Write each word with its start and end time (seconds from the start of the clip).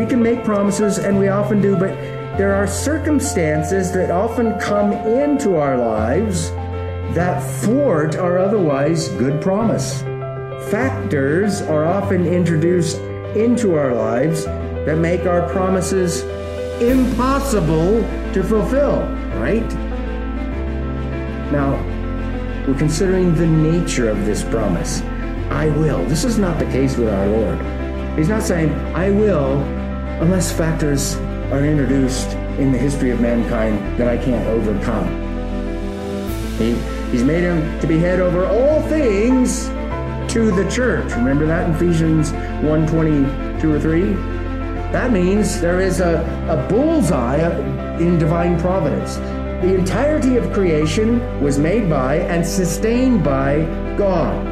We 0.00 0.06
can 0.06 0.22
make 0.22 0.44
promises, 0.44 0.96
and 0.96 1.18
we 1.18 1.28
often 1.28 1.60
do, 1.60 1.76
but 1.76 1.90
there 2.38 2.54
are 2.54 2.66
circumstances 2.66 3.92
that 3.92 4.10
often 4.10 4.58
come 4.58 4.94
into 4.94 5.56
our 5.56 5.76
lives 5.76 6.48
that 7.12 7.42
thwart 7.60 8.16
our 8.16 8.38
otherwise 8.38 9.10
good 9.10 9.42
promise. 9.42 10.00
Factors 10.70 11.60
are 11.60 11.84
often 11.84 12.24
introduced 12.24 12.96
into 13.36 13.76
our 13.76 13.94
lives 13.94 14.46
that 14.46 14.96
make 14.96 15.26
our 15.26 15.46
promises 15.50 16.22
impossible 16.80 18.00
to 18.32 18.42
fulfill, 18.42 19.02
right? 19.38 19.68
Now, 21.52 21.76
we're 22.66 22.78
considering 22.78 23.34
the 23.34 23.46
nature 23.46 24.08
of 24.08 24.24
this 24.24 24.42
promise. 24.44 25.02
I 25.50 25.68
will. 25.76 26.02
This 26.06 26.24
is 26.24 26.38
not 26.38 26.58
the 26.58 26.64
case 26.64 26.96
with 26.96 27.10
our 27.10 27.26
Lord. 27.26 28.18
He's 28.18 28.30
not 28.30 28.42
saying, 28.42 28.70
I 28.96 29.10
will, 29.10 29.62
unless 30.20 30.52
factors 30.52 31.16
are 31.50 31.64
introduced 31.64 32.32
in 32.58 32.72
the 32.72 32.78
history 32.78 33.10
of 33.10 33.20
mankind 33.20 33.98
that 33.98 34.06
I 34.06 34.16
can't 34.16 34.46
overcome. 34.48 35.08
He, 36.58 36.74
he's 37.10 37.24
made 37.24 37.42
him 37.42 37.80
to 37.80 37.86
be 37.86 37.98
head 37.98 38.20
over 38.20 38.46
all 38.46 38.82
things 38.88 39.68
to 40.32 40.52
the 40.52 40.70
church. 40.70 41.10
Remember 41.12 41.46
that 41.46 41.68
in 41.68 41.74
Ephesians 41.74 42.32
1 42.32 42.86
22 42.86 43.72
or 43.72 43.80
3? 43.80 44.12
That 44.92 45.10
means 45.10 45.60
there 45.60 45.80
is 45.80 46.00
a, 46.00 46.20
a 46.48 46.68
bullseye 46.68 47.38
in 47.98 48.18
divine 48.18 48.60
providence. 48.60 49.16
The 49.62 49.74
entirety 49.74 50.36
of 50.36 50.52
creation 50.52 51.18
was 51.42 51.58
made 51.58 51.88
by 51.88 52.16
and 52.16 52.46
sustained 52.46 53.24
by 53.24 53.62
God. 53.96 54.44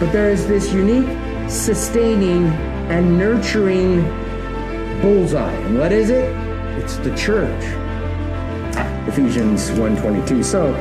But 0.00 0.12
there 0.12 0.30
is 0.30 0.46
this 0.46 0.72
unique 0.72 1.08
sustaining 1.48 2.46
and 2.88 3.18
nurturing 3.18 4.02
bullseye. 5.00 5.52
And 5.52 5.78
what 5.78 5.92
is 5.92 6.10
it? 6.10 6.24
It's 6.78 6.96
the 6.96 7.14
church. 7.16 7.64
Ephesians 9.06 9.70
1:22. 9.70 10.42
So, 10.42 10.72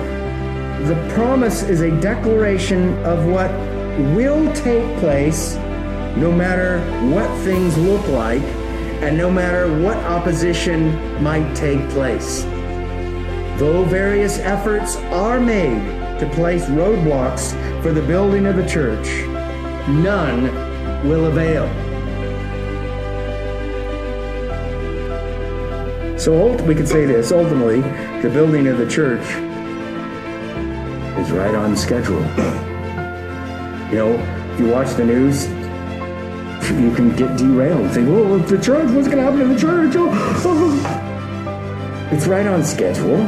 the 0.85 0.95
promise 1.13 1.63
is 1.63 1.81
a 1.81 1.91
declaration 2.02 2.97
of 3.05 3.25
what 3.25 3.52
will 4.16 4.52
take 4.53 4.85
place 4.97 5.55
no 6.17 6.31
matter 6.31 6.79
what 7.13 7.29
things 7.39 7.77
look 7.77 8.07
like 8.07 8.41
and 9.02 9.17
no 9.17 9.29
matter 9.29 9.67
what 9.81 9.97
opposition 9.97 10.95
might 11.22 11.55
take 11.55 11.88
place. 11.89 12.44
Though 13.57 13.83
various 13.83 14.39
efforts 14.39 14.97
are 15.11 15.39
made 15.39 15.79
to 16.19 16.29
place 16.33 16.66
roadblocks 16.66 17.53
for 17.81 17.91
the 17.91 18.02
building 18.02 18.45
of 18.45 18.55
the 18.55 18.67
church, 18.67 19.07
none 19.88 20.44
will 21.08 21.25
avail. 21.25 21.67
So 26.19 26.55
we 26.64 26.73
could 26.73 26.88
say 26.88 27.05
this 27.05 27.31
ultimately, 27.31 27.81
the 28.22 28.30
building 28.30 28.67
of 28.67 28.78
the 28.78 28.89
church 28.89 29.22
is 31.19 31.31
right 31.31 31.53
on 31.53 31.75
schedule. 31.75 32.23
You 33.86 33.97
know, 33.97 34.13
if 34.52 34.59
you 34.59 34.67
watch 34.67 34.95
the 34.95 35.06
news, 35.06 35.47
you 36.72 36.94
can 36.95 37.16
get 37.16 37.38
derailed 37.38 37.81
and 37.81 37.91
think, 37.91 38.09
well, 38.09 38.39
the 38.39 38.58
church, 38.58 38.89
what's 38.91 39.08
going 39.08 39.19
to 39.19 39.23
happen 39.23 39.39
to 39.39 39.47
the 39.53 39.59
church? 39.59 39.94
Oh, 39.95 40.09
oh. 40.44 42.09
It's 42.11 42.25
right 42.25 42.47
on 42.47 42.63
schedule. 42.63 43.22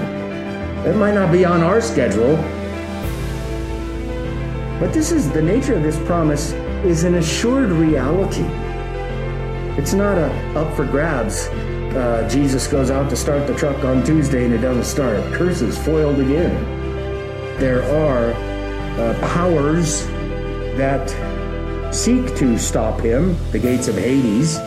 It 0.86 0.96
might 0.96 1.14
not 1.14 1.32
be 1.32 1.46
on 1.46 1.62
our 1.62 1.80
schedule. 1.80 2.38
But 4.80 4.94
this 4.94 5.12
is 5.12 5.32
the 5.32 5.42
nature 5.42 5.74
of 5.74 5.82
this 5.82 5.98
promise 6.06 6.52
is 6.86 7.04
an 7.04 7.16
assured 7.16 7.72
reality. 7.72 8.46
It's 9.82 9.94
not 9.94 10.20
a 10.20 10.32
up 10.56 10.76
for 10.76 10.86
grabs. 10.86 11.48
Uh, 11.48 12.28
Jesus 12.30 12.68
goes 12.68 12.92
out 12.92 13.10
to 13.10 13.16
start 13.16 13.48
the 13.48 13.56
truck 13.56 13.84
on 13.84 14.04
Tuesday 14.04 14.46
and 14.46 14.54
it 14.54 14.60
doesn't 14.60 14.84
start. 14.84 15.18
Curses 15.34 15.78
foiled 15.84 16.20
again. 16.20 16.54
There 17.60 17.82
are 18.06 18.34
uh, 19.00 19.18
powers 19.34 20.06
that 20.78 21.10
seek 21.92 22.36
to 22.36 22.60
stop 22.60 23.00
him, 23.00 23.36
the 23.52 23.60
gates 23.60 23.88
of 23.88 23.96
Hades. 23.96 24.60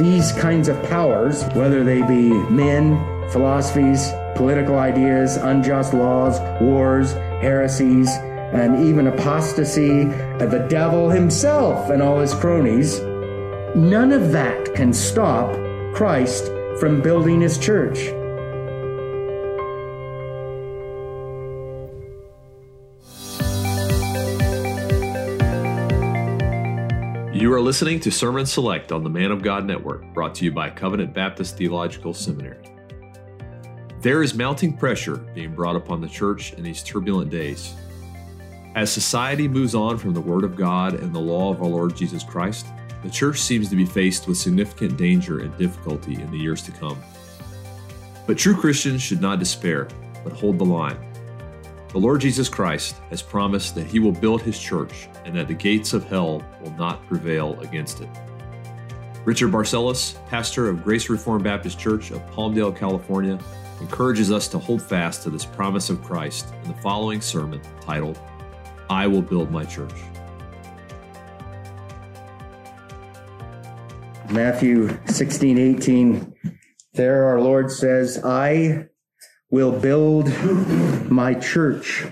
These 0.00 0.32
kinds 0.32 0.68
of 0.68 0.82
powers, 0.84 1.44
whether 1.54 1.84
they 1.84 2.02
be 2.02 2.30
men, 2.50 2.98
philosophies, 3.30 4.10
political 4.34 4.78
ideas, 4.78 5.36
unjust 5.36 5.94
laws, 5.94 6.40
wars, 6.60 7.12
heresies, 7.40 8.08
and 8.52 8.84
even 8.84 9.06
apostasy, 9.06 10.04
the 10.04 10.66
devil 10.68 11.08
himself 11.10 11.90
and 11.90 12.02
all 12.02 12.18
his 12.18 12.34
cronies, 12.34 13.00
none 13.76 14.12
of 14.12 14.32
that 14.32 14.74
can 14.74 14.92
stop 14.92 15.54
Christ 15.94 16.46
from 16.78 17.00
building 17.00 17.40
his 17.40 17.58
church. 17.58 17.98
You 27.32 27.54
are 27.54 27.60
listening 27.60 28.00
to 28.00 28.10
Sermon 28.10 28.44
Select 28.44 28.92
on 28.92 29.02
the 29.02 29.08
Man 29.08 29.30
of 29.30 29.40
God 29.40 29.64
Network, 29.64 30.04
brought 30.12 30.34
to 30.34 30.44
you 30.44 30.52
by 30.52 30.68
Covenant 30.68 31.14
Baptist 31.14 31.56
Theological 31.56 32.12
Seminary. 32.12 32.58
There 34.00 34.22
is 34.22 34.34
mounting 34.34 34.76
pressure 34.76 35.16
being 35.16 35.54
brought 35.54 35.76
upon 35.76 36.00
the 36.00 36.08
church 36.08 36.52
in 36.54 36.62
these 36.62 36.82
turbulent 36.82 37.30
days. 37.30 37.74
As 38.76 38.92
society 38.92 39.48
moves 39.48 39.74
on 39.74 39.98
from 39.98 40.14
the 40.14 40.20
Word 40.20 40.44
of 40.44 40.54
God 40.54 40.94
and 40.94 41.12
the 41.12 41.18
law 41.18 41.50
of 41.50 41.60
our 41.60 41.68
Lord 41.68 41.96
Jesus 41.96 42.22
Christ, 42.22 42.66
the 43.02 43.10
church 43.10 43.40
seems 43.40 43.68
to 43.68 43.76
be 43.76 43.84
faced 43.84 44.28
with 44.28 44.38
significant 44.38 44.96
danger 44.96 45.40
and 45.40 45.56
difficulty 45.58 46.14
in 46.14 46.30
the 46.30 46.38
years 46.38 46.62
to 46.62 46.70
come. 46.70 46.96
But 48.28 48.38
true 48.38 48.54
Christians 48.54 49.02
should 49.02 49.20
not 49.20 49.40
despair, 49.40 49.88
but 50.22 50.32
hold 50.32 50.58
the 50.58 50.64
line. 50.64 50.98
The 51.88 51.98
Lord 51.98 52.20
Jesus 52.20 52.48
Christ 52.48 52.94
has 53.08 53.22
promised 53.22 53.74
that 53.74 53.88
he 53.88 53.98
will 53.98 54.12
build 54.12 54.40
his 54.40 54.56
church 54.56 55.08
and 55.24 55.34
that 55.34 55.48
the 55.48 55.54
gates 55.54 55.92
of 55.92 56.04
hell 56.04 56.44
will 56.62 56.72
not 56.74 57.04
prevail 57.08 57.58
against 57.60 58.00
it. 58.00 58.08
Richard 59.24 59.50
Barcellos, 59.50 60.14
pastor 60.28 60.68
of 60.68 60.84
Grace 60.84 61.10
Reformed 61.10 61.42
Baptist 61.42 61.76
Church 61.76 62.12
of 62.12 62.24
Palmdale, 62.30 62.76
California, 62.76 63.36
encourages 63.80 64.30
us 64.30 64.46
to 64.46 64.58
hold 64.58 64.80
fast 64.80 65.24
to 65.24 65.30
this 65.30 65.44
promise 65.44 65.90
of 65.90 66.04
Christ 66.04 66.54
in 66.62 66.68
the 66.70 66.80
following 66.80 67.20
sermon 67.20 67.60
titled, 67.80 68.20
I 68.90 69.06
Will 69.06 69.22
Build 69.22 69.52
My 69.52 69.64
Church. 69.64 69.94
Matthew 74.28 74.98
16, 75.06 75.58
18, 75.58 76.34
there 76.94 77.26
our 77.26 77.40
Lord 77.40 77.70
says, 77.70 78.20
I 78.24 78.88
will 79.48 79.70
build 79.70 80.26
my 81.08 81.34
church. 81.34 82.04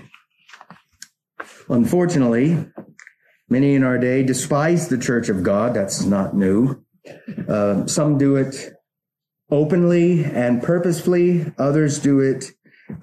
Unfortunately, 1.67 2.65
many 3.49 3.75
in 3.75 3.83
our 3.83 3.97
day 3.97 4.23
despise 4.23 4.87
the 4.87 4.97
church 4.97 5.27
of 5.27 5.43
God. 5.43 5.73
That's 5.73 6.05
not 6.05 6.33
new. 6.33 6.81
Uh, 7.45 7.87
some 7.87 8.17
do 8.17 8.37
it 8.37 8.73
openly 9.51 10.23
and 10.23 10.63
purposefully, 10.63 11.51
others 11.57 11.99
do 11.99 12.21
it 12.21 12.51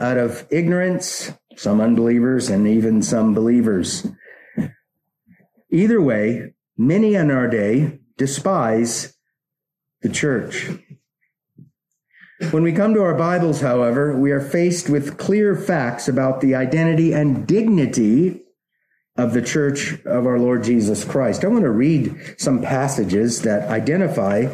out 0.00 0.16
of 0.16 0.47
ignorance, 0.50 1.32
some 1.56 1.81
unbelievers, 1.81 2.49
and 2.49 2.67
even 2.67 3.03
some 3.03 3.34
believers. 3.34 4.06
Either 5.71 6.00
way, 6.00 6.55
many 6.77 7.15
in 7.15 7.31
our 7.31 7.49
day 7.49 7.99
despise 8.17 9.17
the 10.03 10.09
church. 10.09 10.71
When 12.50 12.62
we 12.62 12.72
come 12.72 12.93
to 12.95 13.03
our 13.03 13.15
Bibles, 13.15 13.62
however, 13.62 14.15
we 14.15 14.31
are 14.31 14.41
faced 14.41 14.91
with 14.91 15.16
clear 15.16 15.56
facts 15.56 16.06
about 16.06 16.41
the 16.41 16.55
identity 16.55 17.12
and 17.12 17.47
dignity 17.47 18.43
of 19.16 19.33
the 19.33 19.41
church 19.41 19.95
of 20.04 20.27
our 20.27 20.39
Lord 20.39 20.63
Jesus 20.63 21.03
Christ. 21.04 21.45
I 21.45 21.48
want 21.48 21.65
to 21.65 21.71
read 21.71 22.15
some 22.36 22.60
passages 22.60 23.41
that 23.42 23.71
identify 23.71 24.53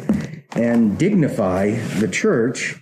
and 0.55 0.97
dignify 0.97 1.71
the 1.99 2.07
church. 2.07 2.81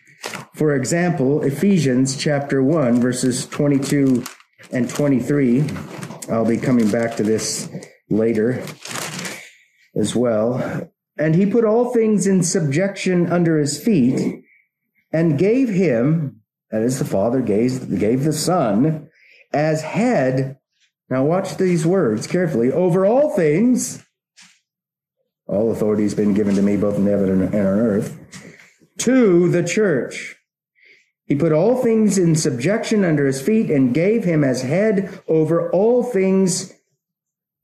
For 0.54 0.76
example, 0.76 1.44
Ephesians 1.44 2.16
chapter 2.18 2.62
1, 2.62 3.02
verses 3.02 3.48
22 3.48 4.24
and 4.72 4.90
23. 4.90 5.64
I'll 6.30 6.46
be 6.46 6.58
coming 6.58 6.90
back 6.92 7.16
to 7.18 7.24
this 7.24 7.70
later 8.10 8.64
as 9.96 10.16
well. 10.16 10.90
And 11.18 11.36
he 11.36 11.46
put 11.46 11.66
all 11.66 11.94
things 11.94 12.28
in 12.28 12.44
subjection 12.44 13.32
under 13.32 13.58
his 13.58 13.82
feet 13.82 14.44
and 15.12 15.38
gave 15.38 15.70
him, 15.70 16.42
that 16.70 16.82
is, 16.82 17.00
the 17.00 17.06
Father 17.06 17.42
gave, 17.42 18.00
gave 18.00 18.24
the 18.24 18.34
Son, 18.34 19.10
as 19.54 19.82
head. 19.82 20.58
Now, 21.10 21.26
watch 21.26 21.58
these 21.58 21.86
words 21.86 22.28
carefully 22.28 22.72
over 22.72 23.06
all 23.06 23.36
things. 23.36 24.06
All 25.48 25.72
authority 25.72 26.04
has 26.04 26.16
been 26.16 26.34
given 26.34 26.56
to 26.56 26.62
me, 26.62 26.78
both 26.78 26.98
in 26.98 27.06
heaven 27.06 27.30
and 27.30 27.54
on 27.54 27.80
earth, 27.80 28.18
to 29.02 29.50
the 29.50 29.64
church. 29.64 30.36
He 31.26 31.36
put 31.36 31.52
all 31.52 31.82
things 31.82 32.18
in 32.18 32.36
subjection 32.36 33.04
under 33.04 33.26
his 33.26 33.42
feet 33.42 33.72
and 33.72 33.94
gave 33.94 34.24
him 34.24 34.44
as 34.44 34.62
head 34.62 35.22
over 35.28 35.72
all 35.72 36.04
things 36.04 36.74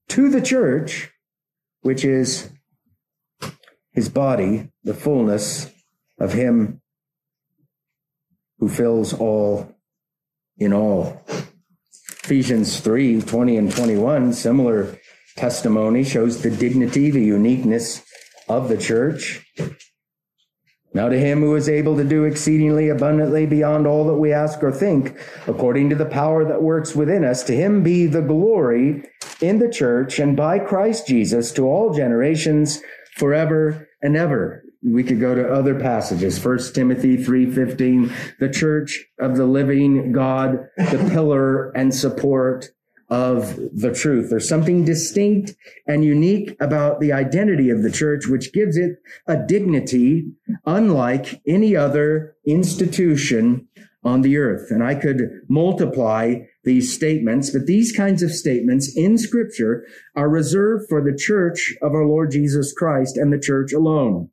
to 0.09 0.29
the 0.29 0.41
church, 0.41 1.11
which 1.81 2.05
is 2.05 2.49
his 3.91 4.09
body, 4.09 4.71
the 4.83 4.93
fullness 4.93 5.69
of 6.19 6.33
him 6.33 6.81
who 8.59 8.69
fills 8.69 9.13
all 9.13 9.75
in 10.57 10.73
all. 10.73 11.23
Ephesians 12.23 12.79
3 12.79 13.21
20 13.21 13.57
and 13.57 13.71
21, 13.71 14.33
similar 14.33 14.97
testimony, 15.35 16.03
shows 16.03 16.41
the 16.41 16.49
dignity, 16.49 17.11
the 17.11 17.23
uniqueness 17.23 18.03
of 18.49 18.69
the 18.69 18.77
church. 18.77 19.45
Now 20.97 21.09
to 21.09 21.19
him 21.19 21.41
who 21.41 21.53
is 21.53 21.69
able 21.69 21.95
to 21.97 22.03
do 22.03 22.23
exceedingly 22.23 22.89
abundantly 22.89 23.45
beyond 23.45 23.85
all 23.85 24.07
that 24.07 24.15
we 24.15 24.33
ask 24.33 24.63
or 24.63 24.71
think, 24.71 25.15
according 25.45 25.91
to 25.91 25.95
the 25.95 26.07
power 26.07 26.43
that 26.43 26.63
works 26.63 26.95
within 26.95 27.23
us, 27.23 27.43
to 27.43 27.55
him 27.55 27.83
be 27.83 28.07
the 28.07 28.23
glory 28.23 29.03
in 29.39 29.59
the 29.59 29.69
church 29.69 30.17
and 30.17 30.35
by 30.35 30.57
Christ 30.57 31.05
Jesus 31.05 31.51
to 31.51 31.67
all 31.67 31.93
generations 31.93 32.81
forever 33.15 33.87
and 34.01 34.17
ever. 34.17 34.63
We 34.83 35.03
could 35.03 35.19
go 35.19 35.35
to 35.35 35.47
other 35.47 35.79
passages. 35.79 36.39
First 36.39 36.73
Timothy 36.73 37.15
3:15, 37.15 38.11
the 38.39 38.49
church 38.49 39.05
of 39.19 39.37
the 39.37 39.45
living 39.45 40.11
God, 40.11 40.67
the 40.77 41.07
pillar 41.11 41.69
and 41.75 41.93
support 41.93 42.69
of 43.09 43.55
the 43.73 43.93
truth. 43.93 44.29
There's 44.29 44.49
something 44.49 44.83
distinct 44.83 45.55
and 45.85 46.03
unique 46.03 46.55
about 46.59 46.99
the 46.99 47.13
identity 47.13 47.69
of 47.69 47.81
the 47.81 47.91
church, 47.91 48.27
which 48.27 48.53
gives 48.53 48.77
it 48.77 48.97
a 49.27 49.37
dignity 49.37 50.31
unlike 50.65 51.41
any 51.47 51.75
other 51.75 52.35
institution 52.45 53.67
on 54.03 54.21
the 54.21 54.37
earth. 54.37 54.71
And 54.71 54.83
I 54.83 54.95
could 54.95 55.41
multiply 55.47 56.35
these 56.63 56.93
statements, 56.93 57.49
but 57.49 57.65
these 57.65 57.91
kinds 57.91 58.23
of 58.23 58.31
statements 58.31 58.95
in 58.95 59.17
scripture 59.17 59.85
are 60.15 60.29
reserved 60.29 60.87
for 60.89 61.01
the 61.01 61.17
church 61.17 61.75
of 61.81 61.93
our 61.93 62.05
Lord 62.05 62.31
Jesus 62.31 62.73
Christ 62.73 63.17
and 63.17 63.31
the 63.31 63.39
church 63.39 63.73
alone. 63.73 64.29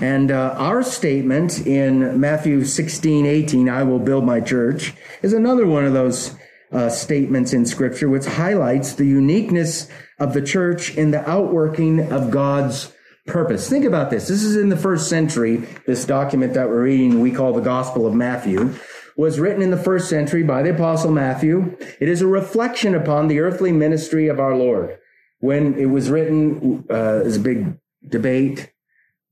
And 0.00 0.30
uh, 0.30 0.54
our 0.56 0.82
statement 0.82 1.66
in 1.66 2.18
Matthew 2.18 2.64
16, 2.64 3.26
18, 3.26 3.68
I 3.68 3.82
will 3.82 3.98
build 3.98 4.24
my 4.24 4.40
church, 4.40 4.94
is 5.20 5.34
another 5.34 5.66
one 5.66 5.84
of 5.84 5.92
those 5.92 6.34
uh, 6.72 6.88
statements 6.88 7.52
in 7.52 7.66
scripture, 7.66 8.08
which 8.08 8.24
highlights 8.24 8.94
the 8.94 9.06
uniqueness 9.06 9.88
of 10.18 10.32
the 10.32 10.42
church 10.42 10.96
in 10.96 11.10
the 11.10 11.28
outworking 11.28 12.12
of 12.12 12.30
God's 12.30 12.92
purpose. 13.26 13.68
Think 13.68 13.84
about 13.84 14.10
this. 14.10 14.28
This 14.28 14.42
is 14.42 14.56
in 14.56 14.68
the 14.68 14.76
first 14.76 15.08
century. 15.08 15.68
This 15.86 16.04
document 16.04 16.54
that 16.54 16.68
we're 16.68 16.82
reading, 16.82 17.20
we 17.20 17.30
call 17.30 17.52
the 17.52 17.60
Gospel 17.60 18.06
of 18.06 18.14
Matthew, 18.14 18.74
was 19.16 19.38
written 19.38 19.62
in 19.62 19.70
the 19.70 19.76
first 19.76 20.08
century 20.08 20.42
by 20.42 20.62
the 20.62 20.74
Apostle 20.74 21.12
Matthew. 21.12 21.76
It 22.00 22.08
is 22.08 22.22
a 22.22 22.26
reflection 22.26 22.94
upon 22.94 23.28
the 23.28 23.40
earthly 23.40 23.72
ministry 23.72 24.28
of 24.28 24.40
our 24.40 24.56
Lord. 24.56 24.98
When 25.40 25.74
it 25.78 25.86
was 25.86 26.08
written, 26.08 26.84
uh, 26.88 27.18
there's 27.18 27.36
a 27.36 27.40
big 27.40 27.78
debate. 28.06 28.72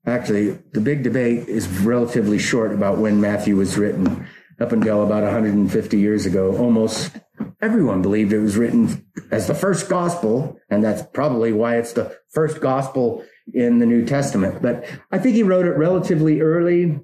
Actually, 0.06 0.58
the 0.72 0.80
big 0.80 1.02
debate 1.02 1.48
is 1.48 1.68
relatively 1.68 2.38
short 2.38 2.72
about 2.72 2.98
when 2.98 3.20
Matthew 3.20 3.56
was 3.56 3.78
written 3.78 4.26
up 4.60 4.72
until 4.72 5.02
about 5.02 5.22
150 5.22 5.98
years 5.98 6.26
ago, 6.26 6.56
almost 6.58 7.16
everyone 7.60 8.02
believed 8.02 8.32
it 8.32 8.40
was 8.40 8.56
written 8.56 9.06
as 9.30 9.46
the 9.46 9.54
first 9.54 9.88
gospel, 9.88 10.58
and 10.68 10.82
that's 10.82 11.02
probably 11.12 11.52
why 11.52 11.76
it's 11.76 11.92
the 11.92 12.16
first 12.30 12.60
gospel 12.60 13.24
in 13.52 13.78
the 13.78 13.86
New 13.86 14.04
Testament. 14.04 14.62
But 14.62 14.84
I 15.10 15.18
think 15.18 15.34
he 15.34 15.42
wrote 15.42 15.66
it 15.66 15.76
relatively 15.76 16.40
early, 16.40 17.00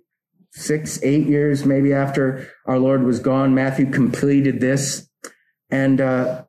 six, 0.52 1.02
eight 1.02 1.26
years 1.26 1.64
maybe 1.64 1.92
after 1.92 2.48
our 2.66 2.78
Lord 2.78 3.02
was 3.02 3.20
gone. 3.20 3.54
Matthew 3.54 3.90
completed 3.90 4.60
this. 4.60 5.08
And 5.70 6.00
uh, 6.00 6.44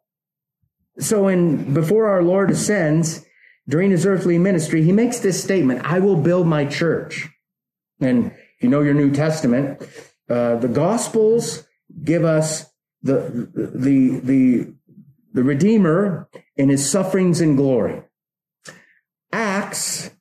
so 1.00 1.28
in 1.28 1.74
before 1.74 2.08
our 2.08 2.24
Lord 2.24 2.52
ascends, 2.52 3.26
during 3.68 3.92
his 3.92 4.06
earthly 4.06 4.38
ministry, 4.38 4.84
he 4.84 4.92
makes 4.92 5.20
this 5.20 5.44
statement, 5.44 5.82
I 5.84 6.00
will 6.00 6.16
build 6.16 6.48
my 6.48 6.66
church. 6.66 7.28
And 8.00 8.28
if 8.28 8.64
you 8.64 8.70
know 8.70 8.82
your 8.82 8.94
New 8.94 9.12
Testament, 9.12 9.82
uh, 10.30 10.56
the 10.56 10.70
Gospels 10.70 11.68
give 12.04 12.24
us 12.24 12.66
the, 13.02 13.50
the, 13.54 14.20
the, 14.24 14.74
the 15.34 15.44
Redeemer 15.44 16.30
in 16.56 16.70
his 16.70 16.90
sufferings 16.90 17.42
and 17.42 17.58
glory. 17.58 18.02
Acts 19.32 20.12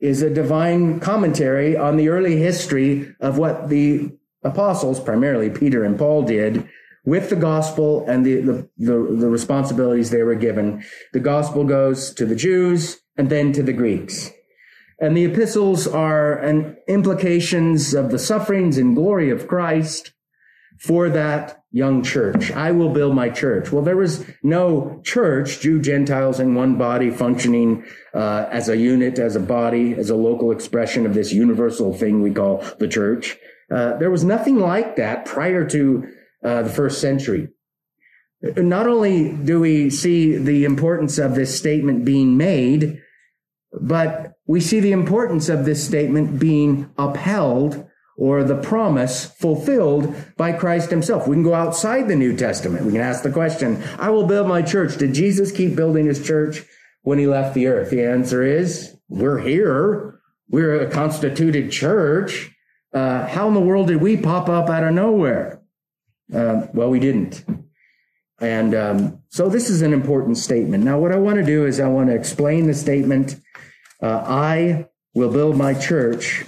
is 0.00 0.22
a 0.22 0.30
divine 0.30 1.00
commentary 1.00 1.76
on 1.76 1.96
the 1.96 2.08
early 2.08 2.36
history 2.36 3.14
of 3.20 3.38
what 3.38 3.68
the 3.68 4.12
apostles, 4.42 5.00
primarily 5.00 5.50
Peter 5.50 5.84
and 5.84 5.98
Paul, 5.98 6.22
did 6.22 6.68
with 7.04 7.30
the 7.30 7.36
gospel 7.36 8.04
and 8.06 8.24
the, 8.24 8.40
the, 8.40 8.68
the, 8.76 9.16
the, 9.16 9.28
responsibilities 9.28 10.10
they 10.10 10.22
were 10.22 10.34
given. 10.34 10.84
The 11.12 11.20
gospel 11.20 11.64
goes 11.64 12.12
to 12.14 12.26
the 12.26 12.36
Jews 12.36 13.00
and 13.16 13.30
then 13.30 13.52
to 13.54 13.62
the 13.62 13.72
Greeks. 13.72 14.30
And 15.00 15.16
the 15.16 15.24
epistles 15.24 15.86
are 15.86 16.34
an 16.34 16.76
implications 16.86 17.94
of 17.94 18.10
the 18.10 18.18
sufferings 18.18 18.78
and 18.78 18.94
glory 18.94 19.30
of 19.30 19.46
Christ 19.46 20.12
for 20.78 21.08
that 21.10 21.62
young 21.70 22.02
church. 22.02 22.50
I 22.52 22.70
will 22.70 22.88
build 22.88 23.14
my 23.14 23.28
church. 23.28 23.72
Well, 23.72 23.82
there 23.82 23.96
was 23.96 24.24
no 24.42 25.00
church, 25.04 25.60
Jew, 25.60 25.80
Gentiles 25.80 26.40
in 26.40 26.54
one 26.54 26.78
body 26.78 27.10
functioning 27.10 27.84
uh, 28.14 28.48
as 28.50 28.68
a 28.68 28.76
unit, 28.76 29.18
as 29.18 29.36
a 29.36 29.40
body, 29.40 29.94
as 29.94 30.10
a 30.10 30.16
local 30.16 30.50
expression 30.50 31.04
of 31.04 31.14
this 31.14 31.32
universal 31.32 31.92
thing 31.92 32.22
we 32.22 32.32
call 32.32 32.64
the 32.78 32.88
church. 32.88 33.36
Uh, 33.70 33.96
there 33.98 34.10
was 34.10 34.24
nothing 34.24 34.58
like 34.58 34.96
that 34.96 35.24
prior 35.26 35.66
to 35.68 36.08
uh, 36.44 36.62
the 36.62 36.70
first 36.70 37.00
century. 37.00 37.48
Not 38.40 38.86
only 38.86 39.32
do 39.32 39.60
we 39.60 39.90
see 39.90 40.36
the 40.36 40.64
importance 40.64 41.18
of 41.18 41.34
this 41.34 41.58
statement 41.58 42.04
being 42.04 42.36
made, 42.36 43.00
but 43.72 44.34
we 44.46 44.60
see 44.60 44.80
the 44.80 44.92
importance 44.92 45.48
of 45.48 45.64
this 45.64 45.84
statement 45.84 46.38
being 46.38 46.88
upheld 46.96 47.87
or 48.18 48.42
the 48.42 48.56
promise 48.56 49.26
fulfilled 49.26 50.12
by 50.36 50.52
Christ 50.52 50.90
himself. 50.90 51.28
We 51.28 51.36
can 51.36 51.44
go 51.44 51.54
outside 51.54 52.08
the 52.08 52.16
New 52.16 52.36
Testament. 52.36 52.84
We 52.84 52.92
can 52.92 53.00
ask 53.00 53.22
the 53.22 53.30
question, 53.30 53.82
I 53.96 54.10
will 54.10 54.26
build 54.26 54.48
my 54.48 54.60
church. 54.60 54.98
Did 54.98 55.14
Jesus 55.14 55.52
keep 55.52 55.76
building 55.76 56.06
his 56.06 56.26
church 56.26 56.64
when 57.02 57.20
he 57.20 57.28
left 57.28 57.54
the 57.54 57.68
earth? 57.68 57.90
The 57.90 58.04
answer 58.04 58.42
is, 58.42 58.96
we're 59.08 59.38
here. 59.38 60.20
We're 60.50 60.80
a 60.80 60.90
constituted 60.90 61.70
church. 61.70 62.50
Uh, 62.92 63.28
how 63.28 63.46
in 63.46 63.54
the 63.54 63.60
world 63.60 63.86
did 63.86 64.02
we 64.02 64.16
pop 64.16 64.48
up 64.48 64.68
out 64.68 64.82
of 64.82 64.94
nowhere? 64.94 65.62
Uh, 66.34 66.66
well, 66.74 66.90
we 66.90 66.98
didn't. 66.98 67.44
And 68.40 68.74
um, 68.74 69.22
so 69.28 69.48
this 69.48 69.70
is 69.70 69.80
an 69.82 69.92
important 69.92 70.38
statement. 70.38 70.82
Now, 70.82 70.98
what 70.98 71.12
I 71.12 71.16
want 71.16 71.36
to 71.36 71.44
do 71.44 71.66
is 71.66 71.78
I 71.78 71.88
want 71.88 72.08
to 72.08 72.16
explain 72.16 72.66
the 72.66 72.74
statement. 72.74 73.40
Uh, 74.02 74.24
I 74.26 74.88
will 75.14 75.30
build 75.30 75.56
my 75.56 75.74
church 75.74 76.44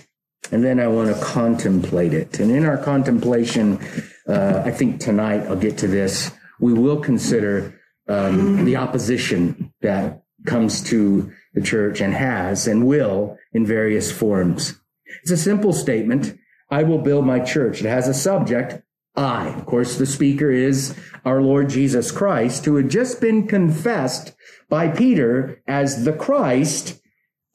and 0.52 0.64
then 0.64 0.80
I 0.80 0.88
want 0.88 1.14
to 1.14 1.22
contemplate 1.22 2.12
it. 2.12 2.40
And 2.40 2.50
in 2.50 2.64
our 2.64 2.78
contemplation, 2.78 3.78
uh, 4.26 4.62
I 4.64 4.70
think 4.70 5.00
tonight 5.00 5.46
I'll 5.46 5.56
get 5.56 5.78
to 5.78 5.88
this. 5.88 6.32
We 6.58 6.72
will 6.72 7.00
consider 7.00 7.80
um, 8.08 8.64
the 8.64 8.76
opposition 8.76 9.72
that 9.80 10.22
comes 10.46 10.82
to 10.84 11.32
the 11.54 11.60
church 11.60 12.00
and 12.00 12.14
has 12.14 12.66
and 12.66 12.86
will 12.86 13.38
in 13.52 13.66
various 13.66 14.10
forms. 14.10 14.80
It's 15.22 15.30
a 15.30 15.36
simple 15.36 15.72
statement. 15.72 16.38
I 16.70 16.82
will 16.82 16.98
build 16.98 17.26
my 17.26 17.40
church. 17.40 17.80
It 17.80 17.88
has 17.88 18.08
a 18.08 18.14
subject. 18.14 18.82
I. 19.16 19.48
Of 19.48 19.66
course, 19.66 19.98
the 19.98 20.06
speaker 20.06 20.50
is 20.50 20.96
our 21.24 21.42
Lord 21.42 21.68
Jesus 21.68 22.12
Christ, 22.12 22.64
who 22.64 22.76
had 22.76 22.90
just 22.90 23.20
been 23.20 23.46
confessed 23.46 24.34
by 24.68 24.88
Peter 24.88 25.60
as 25.66 26.04
the 26.04 26.12
Christ 26.12 26.99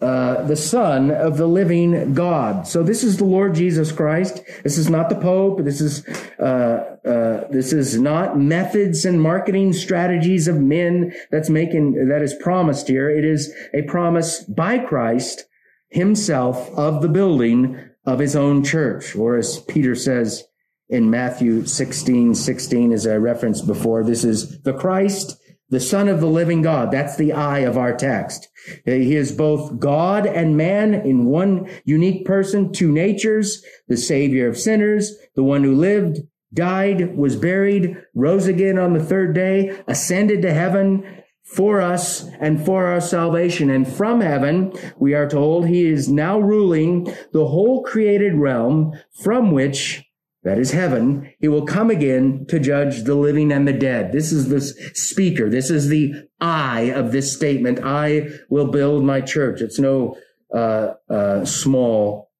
uh, 0.05 0.45
the 0.45 0.55
Son 0.55 1.09
of 1.09 1.37
the 1.37 1.47
living 1.47 2.13
God. 2.13 2.67
So 2.67 2.83
this 2.83 3.03
is 3.03 3.17
the 3.17 3.25
Lord 3.25 3.55
Jesus 3.55 3.91
Christ. 3.91 4.43
This 4.61 4.77
is 4.77 4.87
not 4.87 5.09
the 5.09 5.15
Pope. 5.15 5.63
This 5.63 5.81
is 5.81 6.07
uh, 6.37 6.97
uh, 7.03 7.47
this 7.49 7.73
is 7.73 7.99
not 7.99 8.37
methods 8.37 9.03
and 9.03 9.19
marketing 9.19 9.73
strategies 9.73 10.47
of 10.47 10.57
men 10.61 11.11
that's 11.31 11.49
making 11.49 12.07
that 12.09 12.21
is 12.21 12.35
promised 12.35 12.87
here. 12.87 13.09
It 13.09 13.25
is 13.25 13.51
a 13.73 13.81
promise 13.81 14.43
by 14.43 14.77
Christ 14.77 15.45
Himself 15.89 16.69
of 16.77 17.01
the 17.01 17.09
building 17.09 17.79
of 18.05 18.19
His 18.19 18.35
own 18.35 18.63
church, 18.63 19.15
or 19.15 19.37
as 19.37 19.59
Peter 19.61 19.95
says 19.95 20.43
in 20.87 21.09
Matthew 21.09 21.65
16, 21.65 22.35
16, 22.35 22.91
as 22.91 23.07
I 23.07 23.15
referenced 23.15 23.65
before, 23.65 24.03
this 24.03 24.23
is 24.23 24.61
the 24.61 24.73
Christ 24.73 25.41
the 25.69 25.79
Son 25.79 26.07
of 26.07 26.19
the 26.19 26.27
living 26.27 26.61
God. 26.61 26.91
That's 26.91 27.15
the 27.17 27.33
I 27.33 27.59
of 27.59 27.77
our 27.77 27.95
text. 27.95 28.49
He 28.85 29.15
is 29.15 29.31
both 29.31 29.79
God 29.79 30.25
and 30.25 30.57
man 30.57 30.93
in 30.93 31.25
one 31.25 31.69
unique 31.83 32.25
person, 32.25 32.71
two 32.71 32.91
natures, 32.91 33.63
the 33.87 33.97
Savior 33.97 34.47
of 34.47 34.57
sinners, 34.57 35.15
the 35.35 35.43
one 35.43 35.63
who 35.63 35.75
lived, 35.75 36.19
died, 36.53 37.17
was 37.17 37.35
buried, 37.35 37.97
rose 38.13 38.47
again 38.47 38.77
on 38.77 38.93
the 38.93 39.03
third 39.03 39.33
day, 39.35 39.77
ascended 39.87 40.41
to 40.41 40.53
heaven 40.53 41.21
for 41.43 41.79
us 41.79 42.27
and 42.39 42.65
for 42.65 42.85
our 42.85 43.01
salvation. 43.01 43.69
And 43.69 43.87
from 43.87 44.21
heaven, 44.21 44.73
we 44.97 45.13
are 45.13 45.29
told 45.29 45.67
he 45.67 45.85
is 45.85 46.09
now 46.09 46.39
ruling 46.39 47.13
the 47.33 47.47
whole 47.47 47.83
created 47.83 48.35
realm 48.35 48.93
from 49.21 49.51
which 49.51 50.04
that 50.45 50.59
is 50.59 50.71
heaven, 50.71 51.33
he 51.39 51.47
will 51.47 51.65
come 51.65 51.89
again 51.89 52.45
to 52.47 52.59
judge 52.59 53.03
the 53.03 53.15
living 53.15 53.51
and 53.51 53.67
the 53.67 53.73
dead. 53.73 54.11
This 54.11 54.31
is 54.31 54.49
the 54.49 54.61
speaker. 54.93 55.49
This 55.49 55.71
is 55.71 55.89
the 55.89 56.13
I 56.39 56.81
of 56.81 57.11
this 57.11 57.33
statement. 57.35 57.79
I 57.83 58.29
will 58.47 58.67
build 58.67 59.03
my 59.03 59.21
church. 59.21 59.59
It's 59.59 59.79
no 59.79 60.17
uh, 60.53 60.93
uh, 61.09 61.45
small 61.45 62.31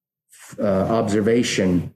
uh, 0.58 0.62
observation 0.62 1.92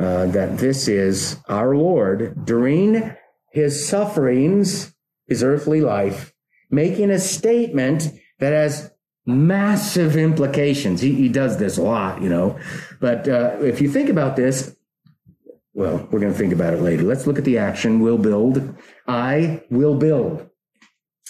uh, 0.00 0.26
that 0.26 0.56
this 0.56 0.88
is 0.88 1.36
our 1.48 1.76
Lord 1.76 2.46
during 2.46 3.14
his 3.52 3.86
sufferings, 3.86 4.94
his 5.26 5.42
earthly 5.42 5.82
life, 5.82 6.32
making 6.70 7.10
a 7.10 7.18
statement 7.18 8.08
that 8.38 8.54
has 8.54 8.90
massive 9.26 10.16
implications. 10.16 11.02
He, 11.02 11.14
he 11.14 11.28
does 11.28 11.58
this 11.58 11.76
a 11.76 11.82
lot, 11.82 12.22
you 12.22 12.30
know. 12.30 12.58
But 13.00 13.28
uh, 13.28 13.56
if 13.60 13.82
you 13.82 13.90
think 13.90 14.08
about 14.08 14.36
this, 14.36 14.74
well, 15.76 16.08
we're 16.10 16.20
going 16.20 16.32
to 16.32 16.38
think 16.38 16.54
about 16.54 16.72
it 16.72 16.80
later. 16.80 17.02
Let's 17.02 17.26
look 17.26 17.36
at 17.36 17.44
the 17.44 17.58
action. 17.58 18.00
Will 18.00 18.16
build. 18.16 18.74
I 19.06 19.62
will 19.68 19.94
build. 19.94 20.48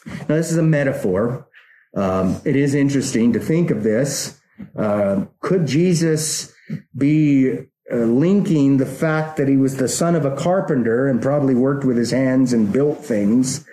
Now, 0.06 0.36
this 0.36 0.52
is 0.52 0.56
a 0.56 0.62
metaphor. 0.62 1.48
Um, 1.96 2.40
it 2.44 2.54
is 2.54 2.72
interesting 2.72 3.32
to 3.32 3.40
think 3.40 3.72
of 3.72 3.82
this. 3.82 4.40
Uh, 4.78 5.24
could 5.40 5.66
Jesus 5.66 6.54
be 6.96 7.58
uh, 7.92 7.96
linking 7.96 8.76
the 8.76 8.86
fact 8.86 9.36
that 9.36 9.48
he 9.48 9.56
was 9.56 9.78
the 9.78 9.88
son 9.88 10.14
of 10.14 10.24
a 10.24 10.36
carpenter 10.36 11.08
and 11.08 11.20
probably 11.20 11.56
worked 11.56 11.84
with 11.84 11.96
his 11.96 12.12
hands 12.12 12.52
and 12.52 12.72
built 12.72 13.04
things? 13.04 13.66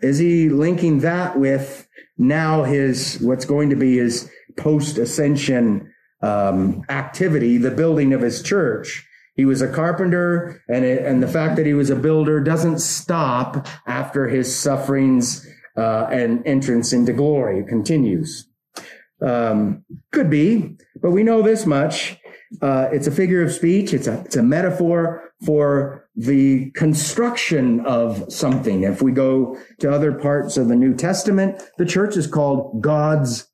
Is 0.00 0.18
he 0.18 0.48
linking 0.48 1.00
that 1.00 1.40
with 1.40 1.88
now 2.16 2.62
his 2.62 3.18
what's 3.20 3.46
going 3.46 3.70
to 3.70 3.76
be 3.76 3.98
his 3.98 4.30
post 4.56 4.96
ascension 4.96 5.92
um, 6.22 6.84
activity, 6.88 7.56
the 7.56 7.72
building 7.72 8.12
of 8.12 8.20
his 8.20 8.40
church? 8.42 9.08
He 9.34 9.44
was 9.44 9.62
a 9.62 9.72
carpenter, 9.72 10.62
and 10.68 10.84
it, 10.84 11.04
and 11.04 11.22
the 11.22 11.28
fact 11.28 11.56
that 11.56 11.66
he 11.66 11.74
was 11.74 11.90
a 11.90 11.96
builder 11.96 12.40
doesn't 12.40 12.80
stop 12.80 13.66
after 13.86 14.28
his 14.28 14.54
sufferings 14.54 15.46
uh, 15.76 16.06
and 16.10 16.46
entrance 16.46 16.92
into 16.92 17.12
glory. 17.12 17.60
It 17.60 17.68
continues. 17.68 18.48
Um, 19.22 19.84
could 20.12 20.30
be, 20.30 20.76
but 21.00 21.10
we 21.10 21.22
know 21.22 21.42
this 21.42 21.66
much. 21.66 22.18
Uh, 22.60 22.88
it's 22.90 23.06
a 23.06 23.12
figure 23.12 23.42
of 23.42 23.52
speech. 23.52 23.94
It's 23.94 24.06
a 24.06 24.20
it's 24.22 24.36
a 24.36 24.42
metaphor 24.42 25.32
for 25.44 26.08
the 26.16 26.70
construction 26.72 27.80
of 27.86 28.30
something. 28.32 28.82
If 28.82 29.00
we 29.00 29.12
go 29.12 29.58
to 29.78 29.92
other 29.92 30.12
parts 30.12 30.56
of 30.56 30.68
the 30.68 30.76
New 30.76 30.94
Testament, 30.94 31.62
the 31.78 31.86
church 31.86 32.16
is 32.16 32.26
called 32.26 32.82
God's 32.82 33.46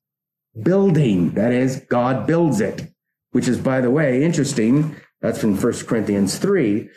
building. 0.63 1.33
That 1.35 1.53
is, 1.53 1.81
God 1.89 2.27
builds 2.27 2.59
it, 2.59 2.91
which 3.31 3.47
is, 3.47 3.59
by 3.59 3.81
the 3.81 3.91
way, 3.91 4.23
interesting 4.23 4.95
that's 5.21 5.39
from 5.39 5.55
1 5.59 5.73
Corinthians 5.85 6.37
3. 6.37 6.89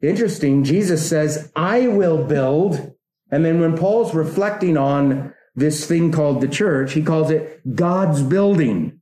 Interesting, 0.00 0.64
Jesus 0.64 1.08
says, 1.08 1.50
I 1.56 1.88
will 1.88 2.24
build. 2.24 2.94
And 3.30 3.44
then 3.44 3.60
when 3.60 3.76
Paul's 3.76 4.14
reflecting 4.14 4.76
on 4.76 5.34
this 5.54 5.86
thing 5.86 6.12
called 6.12 6.40
the 6.40 6.48
church, 6.48 6.92
he 6.92 7.02
calls 7.02 7.30
it 7.30 7.60
God's 7.74 8.22
building. 8.22 9.00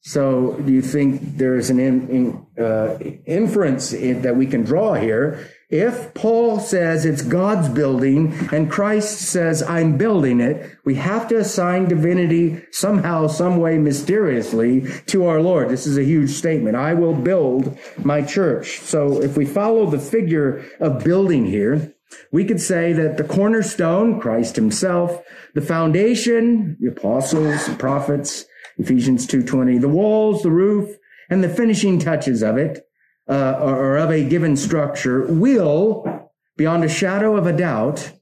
So 0.00 0.54
do 0.64 0.72
you 0.72 0.82
think 0.82 1.36
there 1.36 1.56
is 1.56 1.70
an 1.70 1.78
in, 1.78 2.08
in, 2.08 2.64
uh, 2.64 2.98
inference 3.26 3.92
in, 3.92 4.22
that 4.22 4.36
we 4.36 4.46
can 4.46 4.62
draw 4.62 4.94
here 4.94 5.48
if 5.70 6.14
Paul 6.14 6.60
says 6.60 7.04
it's 7.04 7.20
God's 7.20 7.68
building 7.68 8.48
and 8.52 8.70
Christ 8.70 9.18
says 9.18 9.62
I'm 9.62 9.98
building 9.98 10.40
it, 10.40 10.78
we 10.86 10.94
have 10.94 11.28
to 11.28 11.36
assign 11.36 11.88
divinity 11.88 12.62
somehow, 12.70 13.26
some 13.26 13.58
way, 13.58 13.76
mysteriously 13.76 14.90
to 15.08 15.26
our 15.26 15.42
Lord. 15.42 15.68
This 15.68 15.86
is 15.86 15.98
a 15.98 16.04
huge 16.04 16.30
statement. 16.30 16.74
I 16.74 16.94
will 16.94 17.12
build 17.12 17.76
my 18.02 18.22
church. 18.22 18.78
So 18.80 19.20
if 19.20 19.36
we 19.36 19.44
follow 19.44 19.84
the 19.84 19.98
figure 19.98 20.64
of 20.80 21.04
building 21.04 21.44
here, 21.44 21.94
we 22.32 22.46
could 22.46 22.62
say 22.62 22.94
that 22.94 23.18
the 23.18 23.24
cornerstone, 23.24 24.18
Christ 24.18 24.56
himself, 24.56 25.22
the 25.54 25.60
foundation, 25.60 26.78
the 26.80 26.88
apostles, 26.88 27.66
the 27.66 27.74
prophets, 27.74 28.46
Ephesians 28.78 29.26
2.20, 29.26 29.80
the 29.80 29.88
walls, 29.88 30.42
the 30.42 30.50
roof, 30.50 30.96
and 31.28 31.42
the 31.42 31.48
finishing 31.48 31.98
touches 31.98 32.42
of 32.42 32.56
it 32.56 32.86
uh, 33.28 33.58
or 33.60 33.96
of 33.96 34.10
a 34.10 34.28
given 34.28 34.56
structure 34.56 35.26
will, 35.26 36.30
beyond 36.56 36.84
a 36.84 36.88
shadow 36.88 37.36
of 37.36 37.46
a 37.46 37.52
doubt, 37.52 38.12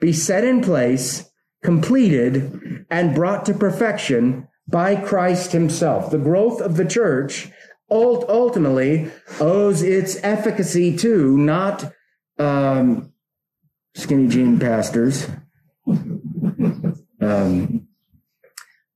be 0.00 0.12
set 0.12 0.44
in 0.44 0.60
place, 0.60 1.30
completed, 1.62 2.86
and 2.90 3.14
brought 3.14 3.44
to 3.46 3.54
perfection 3.54 4.48
by 4.66 4.96
Christ 4.96 5.52
himself. 5.52 6.10
The 6.10 6.18
growth 6.18 6.60
of 6.60 6.76
the 6.76 6.84
church 6.84 7.50
ultimately 7.90 9.10
owes 9.40 9.82
its 9.82 10.18
efficacy 10.22 10.96
to 10.98 11.38
not 11.38 11.92
um, 12.38 13.12
skinny 13.94 14.28
jean 14.28 14.58
pastors, 14.58 15.28
um, 17.20 17.77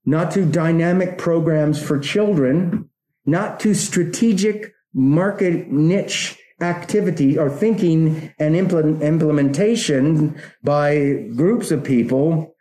not 0.05 0.31
to 0.33 0.45
dynamic 0.45 1.19
programs 1.19 1.83
for 1.83 1.99
children, 1.99 2.89
not 3.25 3.61
to 3.61 3.75
strategic 3.75 4.73
market 4.93 5.69
niche 5.69 6.39
activity 6.61 7.39
or 7.39 7.51
thinking 7.51 8.33
and 8.39 8.55
implement, 8.57 9.03
implementation 9.03 10.41
by 10.63 11.29
groups 11.35 11.71
of 11.71 11.83
people, 11.83 12.55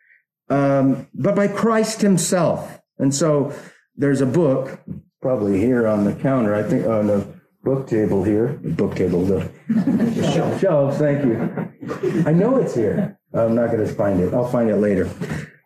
um, 0.49 1.07
but 1.13 1.35
by 1.35 1.47
Christ 1.47 2.01
Himself. 2.01 2.79
And 2.97 3.13
so 3.13 3.53
there's 3.95 4.21
a 4.21 4.25
book, 4.25 4.79
probably 5.21 5.59
here 5.59 5.87
on 5.87 6.03
the 6.03 6.13
counter, 6.13 6.55
I 6.55 6.63
think 6.63 6.85
on 6.85 7.07
the 7.07 7.27
book 7.63 7.87
table 7.87 8.23
here, 8.23 8.59
book 8.63 8.95
table, 8.95 9.23
the, 9.23 9.49
the 9.69 10.59
shelves, 10.59 10.97
thank 10.97 11.23
you. 11.25 12.23
I 12.25 12.33
know 12.33 12.57
it's 12.57 12.75
here. 12.75 13.19
I'm 13.33 13.55
not 13.55 13.71
going 13.71 13.85
to 13.85 13.93
find 13.93 14.19
it. 14.19 14.33
I'll 14.33 14.49
find 14.49 14.69
it 14.69 14.77
later. 14.77 15.05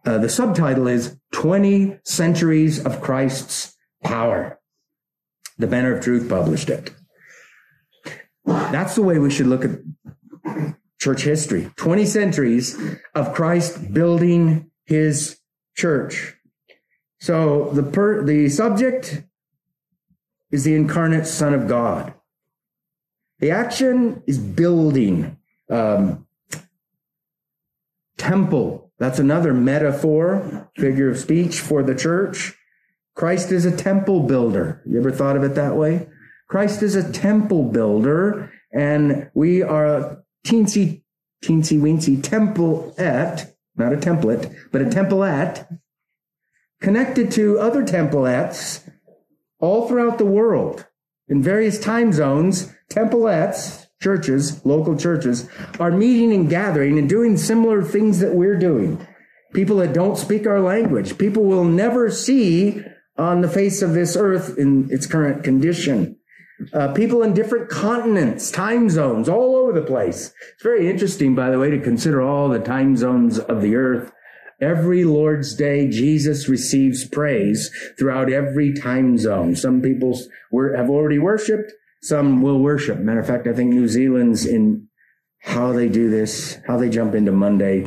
Uh, 0.05 0.19
the 0.19 0.29
subtitle 0.29 0.88
is 0.88 1.17
20 1.31 2.00
Centuries 2.03 2.85
of 2.85 3.01
Christ's 3.01 3.75
Power. 4.03 4.59
The 5.57 5.67
Banner 5.67 5.95
of 5.95 6.03
Truth 6.03 6.29
published 6.29 6.69
it. 6.69 6.91
That's 8.45 8.95
the 8.95 9.01
way 9.01 9.17
we 9.17 9.31
should 9.31 9.47
look 9.47 9.65
at 9.65 9.79
church 11.00 11.24
history 11.24 11.71
20 11.75 12.05
centuries 12.05 12.79
of 13.13 13.33
Christ 13.33 13.93
building 13.93 14.71
his 14.85 15.39
church. 15.75 16.35
So 17.19 17.69
the, 17.71 17.83
per, 17.83 18.24
the 18.24 18.50
subject 18.50 19.24
is 20.51 20.63
the 20.63 20.75
incarnate 20.75 21.27
Son 21.27 21.53
of 21.53 21.67
God. 21.67 22.13
The 23.39 23.51
action 23.51 24.24
is 24.25 24.38
building. 24.38 25.38
Um, 25.69 26.25
temple, 28.17 28.85
that's 28.97 29.19
another 29.19 29.53
metaphor, 29.53 30.69
figure 30.77 31.09
of 31.09 31.17
speech 31.17 31.59
for 31.59 31.83
the 31.83 31.95
church. 31.95 32.53
Christ 33.15 33.51
is 33.51 33.65
a 33.65 33.75
temple 33.75 34.21
builder. 34.21 34.81
You 34.85 34.99
ever 34.99 35.11
thought 35.11 35.37
of 35.37 35.43
it 35.43 35.55
that 35.55 35.75
way? 35.75 36.07
Christ 36.47 36.83
is 36.83 36.95
a 36.95 37.11
temple 37.11 37.63
builder, 37.71 38.51
and 38.71 39.29
we 39.33 39.61
are 39.61 39.85
a 39.85 40.17
teensy, 40.45 41.03
teensy 41.43 41.79
weensy 41.79 42.21
templeette, 42.21 43.53
not 43.75 43.93
a 43.93 43.97
template, 43.97 44.53
but 44.71 44.81
a 44.81 44.85
templeette, 44.85 45.79
connected 46.81 47.31
to 47.31 47.59
other 47.59 47.83
templeettes 47.83 48.89
all 49.59 49.87
throughout 49.87 50.17
the 50.17 50.25
world. 50.25 50.85
In 51.27 51.41
various 51.41 51.79
time 51.79 52.13
zones, 52.13 52.73
templeettes, 52.89 53.85
churches, 54.01 54.65
local 54.65 54.97
churches, 54.97 55.49
are 55.79 55.91
meeting 55.91 56.33
and 56.33 56.49
gathering 56.49 56.97
and 56.97 57.09
doing 57.09 57.37
similar 57.37 57.83
things 57.83 58.19
that 58.19 58.35
we're 58.35 58.59
doing. 58.59 59.05
People 59.53 59.77
that 59.77 59.93
don't 59.93 60.17
speak 60.17 60.45
our 60.45 60.59
language, 60.59 61.17
people 61.17 61.43
will 61.43 61.63
never 61.63 62.11
see 62.11 62.81
on 63.17 63.41
the 63.41 63.49
face 63.49 63.81
of 63.81 63.93
this 63.93 64.15
earth 64.15 64.57
in 64.57 64.89
its 64.91 65.05
current 65.05 65.43
condition. 65.43 66.17
Uh, 66.73 66.93
people 66.93 67.21
in 67.21 67.33
different 67.33 67.69
continents, 67.69 68.49
time 68.49 68.89
zones, 68.89 69.27
all 69.27 69.55
over 69.55 69.73
the 69.73 69.85
place. 69.85 70.33
It's 70.53 70.63
very 70.63 70.89
interesting, 70.89 71.35
by 71.35 71.49
the 71.49 71.59
way, 71.59 71.69
to 71.69 71.79
consider 71.79 72.21
all 72.21 72.47
the 72.49 72.59
time 72.59 72.95
zones 72.95 73.39
of 73.39 73.61
the 73.61 73.75
earth. 73.75 74.11
Every 74.61 75.03
Lord's 75.03 75.53
Day, 75.53 75.89
Jesus 75.89 76.47
receives 76.47 77.07
praise 77.09 77.69
throughout 77.99 78.31
every 78.31 78.73
time 78.73 79.17
zone. 79.17 79.55
Some 79.55 79.81
people 79.81 80.17
have 80.53 80.89
already 80.89 81.19
worshiped. 81.19 81.73
Some 82.05 82.43
will 82.43 82.59
worship. 82.59 83.00
Matter 83.00 83.19
of 83.19 83.25
fact, 83.25 83.47
I 83.47 83.53
think 83.53 83.74
New 83.74 83.88
Zealand's 83.88 84.45
in 84.45 84.88
how 85.41 85.74
they 85.74 85.89
do 85.89 86.07
this, 86.07 86.59
how 86.67 86.77
they 86.77 86.88
jump 86.88 87.15
into 87.15 87.31
Monday 87.31 87.83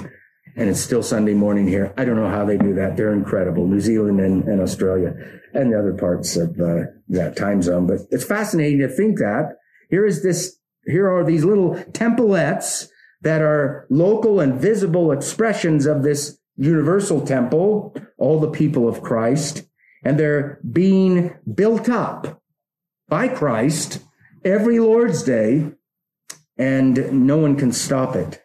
and 0.56 0.68
it's 0.68 0.80
still 0.80 1.04
Sunday 1.04 1.34
morning 1.34 1.68
here. 1.68 1.94
I 1.96 2.04
don't 2.04 2.16
know 2.16 2.28
how 2.28 2.44
they 2.44 2.58
do 2.58 2.74
that. 2.74 2.96
They're 2.96 3.12
incredible. 3.12 3.68
New 3.68 3.78
Zealand 3.78 4.18
and, 4.18 4.42
and 4.42 4.60
Australia 4.60 5.14
and 5.54 5.72
the 5.72 5.78
other 5.78 5.92
parts 5.92 6.36
of 6.36 6.60
uh, 6.60 6.90
that 7.10 7.36
time 7.36 7.62
zone. 7.62 7.86
But 7.86 8.00
it's 8.10 8.24
fascinating 8.24 8.80
to 8.80 8.88
think 8.88 9.18
that 9.18 9.52
here 9.88 10.04
is 10.04 10.24
this, 10.24 10.58
here 10.84 11.08
are 11.08 11.22
these 11.22 11.44
little 11.44 11.76
templeettes 11.92 12.88
that 13.22 13.40
are 13.40 13.86
local 13.88 14.40
and 14.40 14.60
visible 14.60 15.12
expressions 15.12 15.86
of 15.86 16.02
this 16.02 16.40
universal 16.56 17.24
temple, 17.24 17.94
all 18.16 18.40
the 18.40 18.50
people 18.50 18.88
of 18.88 19.00
Christ, 19.00 19.62
and 20.04 20.18
they're 20.18 20.58
being 20.72 21.36
built 21.54 21.88
up 21.88 22.42
by 23.08 23.28
Christ 23.28 24.00
every 24.44 24.78
Lord's 24.80 25.22
day, 25.22 25.72
and 26.56 27.26
no 27.26 27.38
one 27.38 27.56
can 27.56 27.72
stop 27.72 28.16
it. 28.16 28.42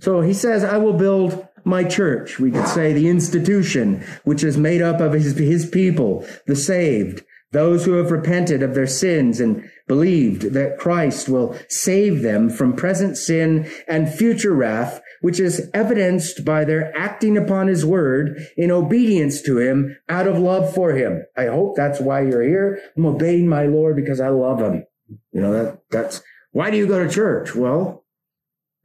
So 0.00 0.20
he 0.20 0.34
says, 0.34 0.64
I 0.64 0.78
will 0.78 0.94
build 0.94 1.46
my 1.64 1.84
church. 1.84 2.38
We 2.38 2.50
could 2.50 2.68
say 2.68 2.92
the 2.92 3.08
institution, 3.08 4.04
which 4.24 4.44
is 4.44 4.56
made 4.56 4.82
up 4.82 5.00
of 5.00 5.12
his, 5.12 5.36
his 5.36 5.68
people, 5.68 6.26
the 6.46 6.56
saved, 6.56 7.24
those 7.52 7.84
who 7.84 7.92
have 7.92 8.10
repented 8.10 8.62
of 8.62 8.74
their 8.74 8.86
sins 8.86 9.40
and 9.40 9.70
believed 9.86 10.52
that 10.54 10.78
Christ 10.78 11.28
will 11.28 11.56
save 11.68 12.22
them 12.22 12.50
from 12.50 12.74
present 12.74 13.16
sin 13.16 13.70
and 13.86 14.12
future 14.12 14.52
wrath, 14.52 15.00
which 15.20 15.38
is 15.38 15.70
evidenced 15.72 16.44
by 16.44 16.64
their 16.64 16.94
acting 16.96 17.36
upon 17.38 17.68
his 17.68 17.86
word 17.86 18.46
in 18.56 18.70
obedience 18.70 19.40
to 19.42 19.58
him 19.58 19.96
out 20.08 20.26
of 20.26 20.38
love 20.38 20.74
for 20.74 20.92
him. 20.92 21.24
I 21.36 21.46
hope 21.46 21.76
that's 21.76 22.00
why 22.00 22.22
you're 22.22 22.42
here. 22.42 22.80
I'm 22.96 23.06
obeying 23.06 23.48
my 23.48 23.66
Lord 23.66 23.96
because 23.96 24.20
I 24.20 24.28
love 24.28 24.60
him. 24.60 24.84
You 25.32 25.40
know, 25.40 25.52
that, 25.52 25.80
that's, 25.90 26.22
why 26.52 26.70
do 26.70 26.76
you 26.76 26.86
go 26.86 27.04
to 27.04 27.12
church? 27.12 27.54
Well, 27.54 28.04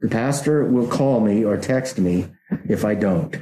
the 0.00 0.08
pastor 0.08 0.64
will 0.64 0.86
call 0.86 1.20
me 1.20 1.44
or 1.44 1.56
text 1.56 1.98
me 1.98 2.28
if 2.68 2.84
I 2.84 2.94
don't. 2.94 3.36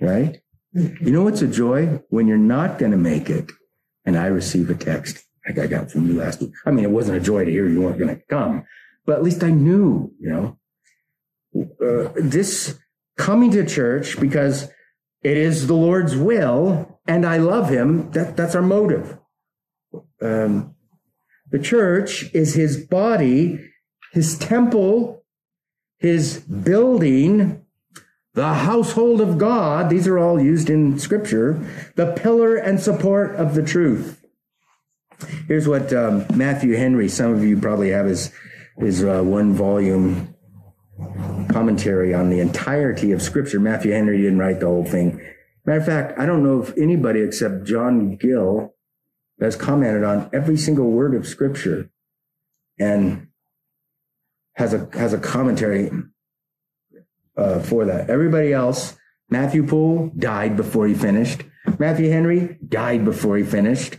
right? 0.00 0.40
You 0.72 1.10
know 1.10 1.22
what's 1.22 1.42
a 1.42 1.48
joy? 1.48 2.02
When 2.08 2.26
you're 2.26 2.38
not 2.38 2.78
going 2.78 2.92
to 2.92 2.98
make 2.98 3.30
it 3.30 3.50
and 4.04 4.16
I 4.16 4.26
receive 4.26 4.70
a 4.70 4.74
text 4.74 5.24
like 5.46 5.58
I 5.58 5.66
got 5.66 5.90
from 5.90 6.06
you 6.08 6.14
last 6.14 6.40
week. 6.40 6.52
I 6.64 6.70
mean, 6.70 6.84
it 6.84 6.90
wasn't 6.90 7.18
a 7.18 7.20
joy 7.20 7.44
to 7.44 7.50
hear 7.50 7.68
you 7.68 7.82
weren't 7.82 7.98
going 7.98 8.14
to 8.14 8.22
come, 8.28 8.64
but 9.04 9.16
at 9.16 9.22
least 9.22 9.44
I 9.44 9.50
knew, 9.50 10.12
you 10.18 10.30
know, 10.30 10.58
uh, 11.80 12.10
this 12.16 12.78
coming 13.16 13.50
to 13.52 13.64
church 13.64 14.20
because 14.20 14.68
it 15.22 15.36
is 15.36 15.66
the 15.66 15.74
Lord's 15.74 16.16
will 16.16 16.85
and 17.06 17.24
I 17.26 17.38
love 17.38 17.68
him. 17.68 18.10
That, 18.12 18.36
that's 18.36 18.54
our 18.54 18.62
motive. 18.62 19.18
Um, 20.20 20.74
the 21.50 21.58
church 21.58 22.32
is 22.34 22.54
his 22.54 22.76
body, 22.76 23.60
his 24.12 24.38
temple, 24.38 25.24
his 25.98 26.40
building, 26.40 27.64
the 28.34 28.54
household 28.54 29.20
of 29.20 29.38
God. 29.38 29.88
These 29.88 30.06
are 30.06 30.18
all 30.18 30.40
used 30.40 30.68
in 30.68 30.98
scripture, 30.98 31.64
the 31.94 32.12
pillar 32.12 32.56
and 32.56 32.80
support 32.80 33.34
of 33.36 33.54
the 33.54 33.62
truth. 33.62 34.24
Here's 35.48 35.66
what 35.66 35.92
um, 35.92 36.26
Matthew 36.34 36.74
Henry, 36.74 37.08
some 37.08 37.32
of 37.32 37.42
you 37.42 37.58
probably 37.58 37.90
have 37.90 38.06
his, 38.06 38.32
his 38.78 39.02
uh, 39.02 39.22
one 39.22 39.54
volume 39.54 40.34
commentary 41.48 42.12
on 42.12 42.28
the 42.28 42.40
entirety 42.40 43.12
of 43.12 43.22
scripture. 43.22 43.60
Matthew 43.60 43.92
Henry 43.92 44.18
didn't 44.18 44.38
write 44.38 44.60
the 44.60 44.66
whole 44.66 44.84
thing. 44.84 45.20
Matter 45.66 45.80
of 45.80 45.86
fact, 45.86 46.18
I 46.18 46.26
don't 46.26 46.44
know 46.44 46.62
if 46.62 46.76
anybody 46.78 47.20
except 47.20 47.64
John 47.64 48.16
Gill 48.16 48.74
has 49.40 49.56
commented 49.56 50.04
on 50.04 50.30
every 50.32 50.56
single 50.56 50.90
word 50.90 51.14
of 51.14 51.26
scripture 51.26 51.90
and 52.78 53.28
has 54.54 54.72
a 54.72 54.88
has 54.94 55.12
a 55.12 55.18
commentary 55.18 55.90
uh, 57.36 57.60
for 57.60 57.84
that. 57.84 58.08
Everybody 58.08 58.52
else, 58.52 58.96
Matthew 59.28 59.66
Poole 59.66 60.12
died 60.16 60.56
before 60.56 60.86
he 60.86 60.94
finished. 60.94 61.42
Matthew 61.78 62.10
Henry 62.10 62.58
died 62.66 63.04
before 63.04 63.36
he 63.36 63.44
finished. 63.44 63.96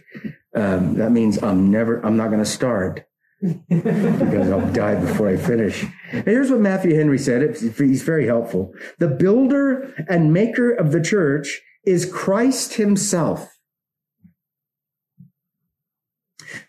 Um, 0.55 0.95
that 0.95 1.12
means 1.12 1.43
I'm 1.43 1.69
never, 1.69 2.03
I'm 2.03 2.17
not 2.17 2.27
going 2.27 2.39
to 2.39 2.50
start 2.50 3.05
because 3.41 4.50
I'll 4.50 4.72
die 4.74 4.96
before 4.96 5.29
I 5.29 5.38
finish. 5.38 5.86
And 6.12 6.25
here's 6.25 6.50
what 6.50 6.60
Matthew 6.60 6.96
Henry 6.96 7.20
said. 7.20 7.56
He's 7.58 8.01
very 8.01 8.25
helpful. 8.25 8.74
The 9.00 9.08
builder 9.08 9.94
and 10.10 10.34
maker 10.34 10.72
of 10.72 10.91
the 10.91 11.01
church 11.01 11.62
is 11.86 12.12
Christ 12.12 12.75
himself. 12.75 13.48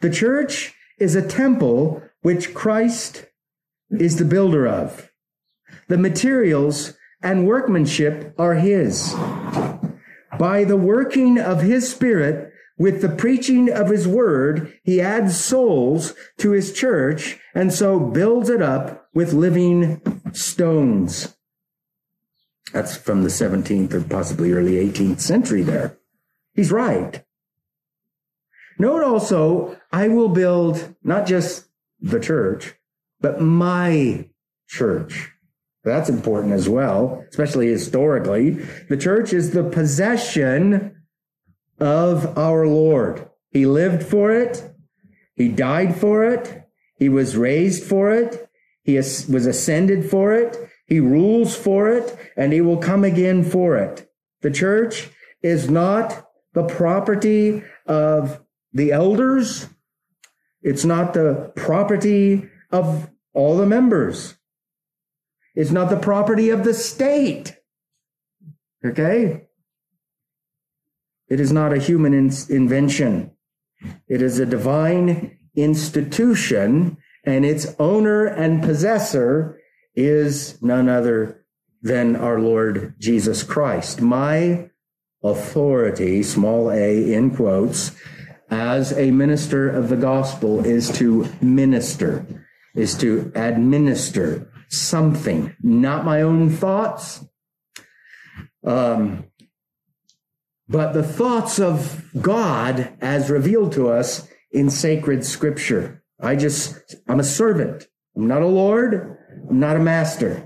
The 0.01 0.11
church 0.11 0.75
is 0.99 1.15
a 1.15 1.27
temple 1.27 2.03
which 2.23 2.55
Christ 2.55 3.27
is 3.91 4.17
the 4.17 4.25
builder 4.25 4.67
of. 4.67 5.11
The 5.89 5.99
materials 5.99 6.95
and 7.23 7.47
workmanship 7.47 8.35
are 8.39 8.55
his. 8.55 9.15
By 10.39 10.65
the 10.65 10.77
working 10.77 11.39
of 11.39 11.63
his 11.63 11.91
spirit, 11.91 12.48
with 12.79 13.03
the 13.03 13.09
preaching 13.09 13.71
of 13.71 13.89
his 13.89 14.07
word, 14.07 14.79
he 14.85 15.01
adds 15.01 15.39
souls 15.39 16.15
to 16.39 16.53
his 16.53 16.73
church 16.73 17.39
and 17.55 17.73
so 17.73 17.99
builds 17.99 18.49
it 18.49 18.63
up 18.63 19.09
with 19.13 19.33
living 19.33 20.01
stones. 20.33 21.37
That's 22.73 22.97
from 22.97 23.23
the 23.23 23.31
17th 23.31 23.93
or 23.93 24.03
possibly 24.03 24.53
early 24.53 24.75
18th 24.75 25.21
century 25.21 25.63
there. 25.63 25.99
He's 26.55 26.71
right. 26.71 27.25
Note 28.79 29.03
also, 29.03 29.77
I 29.91 30.09
will 30.09 30.29
build 30.29 30.95
not 31.03 31.27
just 31.27 31.67
the 32.01 32.21
church, 32.21 32.75
but 33.21 33.41
my 33.41 34.29
church. 34.69 35.33
That's 35.83 36.09
important 36.09 36.53
as 36.53 36.69
well, 36.69 37.25
especially 37.31 37.69
historically. 37.69 38.51
The 38.89 38.97
church 38.97 39.33
is 39.33 39.51
the 39.51 39.65
possession 39.65 40.98
of 41.81 42.37
our 42.37 42.67
Lord. 42.67 43.29
He 43.51 43.67
lived 43.67 44.03
for 44.03 44.33
it. 44.33 44.63
He 45.35 45.49
died 45.49 45.97
for 45.97 46.25
it. 46.25 46.65
He 46.97 47.09
was 47.09 47.37
raised 47.37 47.85
for 47.85 48.11
it. 48.11 48.49
He 48.83 48.97
was 48.97 49.47
ascended 49.47 50.11
for 50.11 50.33
it. 50.35 50.57
He 50.87 51.01
rules 51.01 51.55
for 51.57 51.91
it 51.91 52.17
and 52.37 52.53
he 52.53 52.61
will 52.61 52.79
come 52.79 53.05
again 53.05 53.45
for 53.45 53.77
it. 53.77 54.11
The 54.41 54.51
church 54.51 55.11
is 55.43 55.69
not 55.71 56.25
the 56.55 56.65
property 56.65 57.63
of 57.87 58.41
the 58.73 58.93
elders. 58.93 59.69
It's 60.63 60.85
not 60.85 61.15
the 61.15 61.53
property 61.55 62.49
of 62.71 63.11
all 63.35 63.57
the 63.57 63.67
members. 63.67 64.37
It's 65.55 65.71
not 65.71 65.91
the 65.91 65.99
property 65.99 66.51
of 66.51 66.65
the 66.65 66.75
state. 66.75 67.57
Okay? 68.85 69.48
It 71.31 71.41
is 71.41 71.53
not 71.53 71.73
a 71.73 71.79
human 71.79 72.15
in- 72.15 72.33
invention. 72.49 73.33
It 74.09 74.23
is 74.23 74.39
a 74.39 74.47
divine 74.47 75.39
institution, 75.55 76.97
and 77.25 77.45
its 77.45 77.75
owner 77.79 78.27
and 78.27 78.63
possessor 78.63 79.61
is 79.95 80.61
none 80.63 80.89
other 80.89 81.45
than 81.83 82.17
our 82.17 82.41
Lord 82.41 82.95
Jesus 82.99 83.43
Christ. 83.43 84.01
My 84.01 84.71
authority, 85.23 86.23
small 86.23 86.71
a 86.71 87.13
in 87.13 87.35
quotes, 87.35 87.93
as 88.51 88.93
a 88.93 89.11
minister 89.11 89.69
of 89.69 89.89
the 89.89 89.97
gospel 89.97 90.65
is 90.65 90.91
to 90.99 91.29
minister, 91.41 92.25
is 92.75 92.97
to 92.99 93.31
administer 93.35 94.51
something, 94.69 95.55
not 95.63 96.05
my 96.05 96.23
own 96.23 96.51
thoughts, 96.51 97.25
um, 98.65 99.25
but 100.69 100.93
the 100.93 101.03
thoughts 101.03 101.59
of 101.59 102.05
God 102.21 102.93
as 103.01 103.31
revealed 103.31 103.73
to 103.73 103.89
us 103.89 104.29
in 104.53 104.69
sacred 104.71 105.25
scripture. 105.25 106.03
I 106.21 106.37
just, 106.37 106.97
I'm 107.09 107.21
a 107.21 107.25
servant. 107.25 107.87
I'm 108.17 108.27
not 108.27 108.43
a 108.43 108.47
Lord. 108.47 109.19
I'm 109.49 109.61
not 109.61 109.77
a 109.77 109.81
master. 109.81 110.45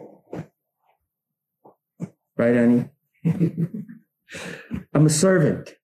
Right, 2.37 2.57
Annie? 2.57 2.89
I'm 4.95 5.07
a 5.07 5.11
servant. 5.11 5.75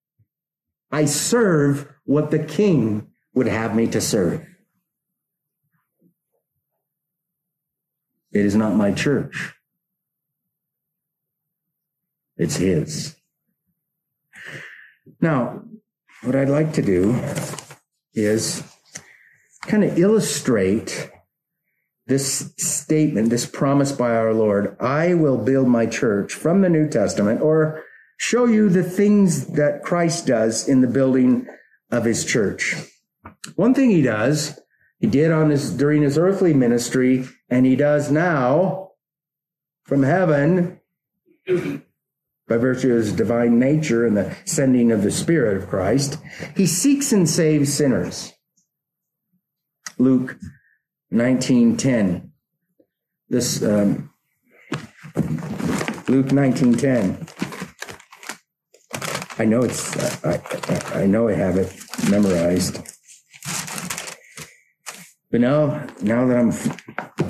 I 0.90 1.04
serve 1.04 1.88
what 2.04 2.30
the 2.30 2.38
king 2.38 3.08
would 3.34 3.46
have 3.46 3.74
me 3.74 3.86
to 3.88 4.00
serve. 4.00 4.46
It 8.32 8.44
is 8.44 8.54
not 8.54 8.74
my 8.74 8.92
church. 8.92 9.54
It's 12.36 12.56
his. 12.56 13.17
Now, 15.20 15.62
what 16.22 16.36
I'd 16.36 16.48
like 16.48 16.72
to 16.74 16.82
do 16.82 17.20
is 18.14 18.62
kind 19.62 19.84
of 19.84 19.98
illustrate 19.98 21.10
this 22.06 22.52
statement, 22.56 23.28
this 23.30 23.46
promise 23.46 23.92
by 23.92 24.16
our 24.16 24.32
Lord 24.32 24.76
I 24.80 25.14
will 25.14 25.36
build 25.36 25.68
my 25.68 25.86
church 25.86 26.32
from 26.32 26.62
the 26.62 26.68
New 26.68 26.88
Testament, 26.88 27.42
or 27.42 27.82
show 28.16 28.46
you 28.46 28.68
the 28.68 28.82
things 28.82 29.46
that 29.48 29.82
Christ 29.82 30.26
does 30.26 30.68
in 30.68 30.80
the 30.80 30.86
building 30.86 31.46
of 31.90 32.04
his 32.04 32.24
church. 32.24 32.74
One 33.56 33.74
thing 33.74 33.90
he 33.90 34.02
does, 34.02 34.58
he 34.98 35.06
did 35.06 35.30
on 35.30 35.50
his 35.50 35.70
during 35.70 36.02
his 36.02 36.16
earthly 36.16 36.54
ministry, 36.54 37.28
and 37.48 37.66
he 37.66 37.76
does 37.76 38.10
now 38.10 38.92
from 39.84 40.02
heaven 40.02 40.80
by 42.48 42.56
virtue 42.56 42.92
of 42.92 42.98
his 42.98 43.12
divine 43.12 43.58
nature 43.58 44.06
and 44.06 44.16
the 44.16 44.36
sending 44.44 44.90
of 44.90 45.02
the 45.02 45.10
Spirit 45.10 45.56
of 45.56 45.68
Christ. 45.68 46.18
He 46.56 46.66
seeks 46.66 47.12
and 47.12 47.28
saves 47.28 47.72
sinners. 47.72 48.32
Luke 49.98 50.38
19:10. 51.12 52.30
This 53.28 53.62
um, 53.62 54.10
Luke 56.08 56.28
19:10. 56.28 57.34
I 59.40 59.44
know 59.44 59.62
it's, 59.62 59.96
I, 60.24 60.42
I, 60.94 61.02
I 61.02 61.06
know 61.06 61.28
I 61.28 61.34
have 61.34 61.56
it. 61.56 61.72
memorized. 62.10 62.97
But 65.30 65.42
now, 65.42 65.86
now 66.00 66.26
that 66.26 66.38
I'm 66.38 66.52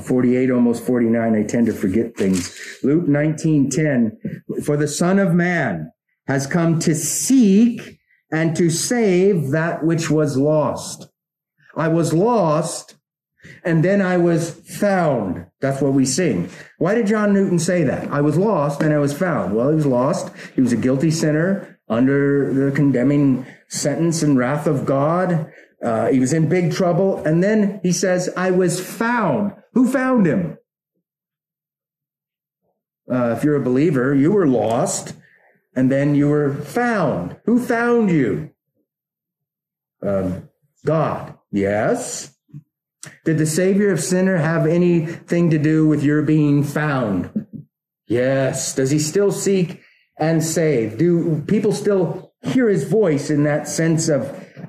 48, 0.02 0.50
almost 0.50 0.84
49, 0.84 1.34
I 1.34 1.42
tend 1.42 1.66
to 1.66 1.72
forget 1.72 2.16
things. 2.16 2.56
Luke 2.82 3.08
19:10, 3.08 4.18
for 4.64 4.76
the 4.76 4.88
Son 4.88 5.18
of 5.18 5.34
Man 5.34 5.90
has 6.26 6.46
come 6.46 6.78
to 6.80 6.94
seek 6.94 7.98
and 8.30 8.54
to 8.56 8.70
save 8.70 9.50
that 9.50 9.84
which 9.84 10.10
was 10.10 10.36
lost. 10.36 11.08
I 11.76 11.88
was 11.88 12.12
lost 12.12 12.96
and 13.64 13.84
then 13.84 14.02
I 14.02 14.16
was 14.16 14.50
found. 14.50 15.46
That's 15.60 15.80
what 15.80 15.92
we 15.92 16.04
sing. 16.04 16.50
Why 16.78 16.94
did 16.94 17.06
John 17.06 17.32
Newton 17.32 17.58
say 17.58 17.82
that? 17.84 18.10
I 18.10 18.20
was 18.20 18.36
lost 18.36 18.82
and 18.82 18.92
I 18.92 18.98
was 18.98 19.16
found. 19.16 19.54
Well, 19.54 19.70
he 19.70 19.76
was 19.76 19.86
lost. 19.86 20.30
He 20.54 20.60
was 20.60 20.72
a 20.72 20.76
guilty 20.76 21.10
sinner 21.10 21.78
under 21.88 22.52
the 22.52 22.70
condemning 22.74 23.46
sentence 23.68 24.22
and 24.22 24.36
wrath 24.36 24.66
of 24.66 24.84
God. 24.84 25.50
Uh, 25.82 26.08
he 26.08 26.18
was 26.18 26.32
in 26.32 26.48
big 26.48 26.72
trouble. 26.72 27.22
And 27.24 27.42
then 27.42 27.80
he 27.82 27.92
says, 27.92 28.30
I 28.36 28.50
was 28.50 28.80
found. 28.80 29.52
Who 29.74 29.90
found 29.90 30.26
him? 30.26 30.58
Uh, 33.10 33.34
if 33.36 33.44
you're 33.44 33.56
a 33.56 33.60
believer, 33.60 34.14
you 34.14 34.32
were 34.32 34.46
lost 34.46 35.14
and 35.74 35.90
then 35.90 36.14
you 36.14 36.28
were 36.28 36.52
found. 36.52 37.36
Who 37.44 37.64
found 37.64 38.10
you? 38.10 38.50
Um, 40.02 40.48
God. 40.84 41.38
Yes. 41.50 42.34
Did 43.24 43.38
the 43.38 43.46
Savior 43.46 43.92
of 43.92 44.00
sinner 44.00 44.36
have 44.38 44.66
anything 44.66 45.50
to 45.50 45.58
do 45.58 45.86
with 45.86 46.02
your 46.02 46.22
being 46.22 46.64
found? 46.64 47.46
Yes. 48.06 48.74
Does 48.74 48.90
he 48.90 48.98
still 48.98 49.30
seek 49.30 49.80
and 50.18 50.42
save? 50.42 50.98
Do 50.98 51.42
people 51.46 51.72
still 51.72 52.27
hear 52.42 52.68
his 52.68 52.84
voice 52.84 53.30
in 53.30 53.44
that 53.44 53.68
sense 53.68 54.08
of 54.08 54.22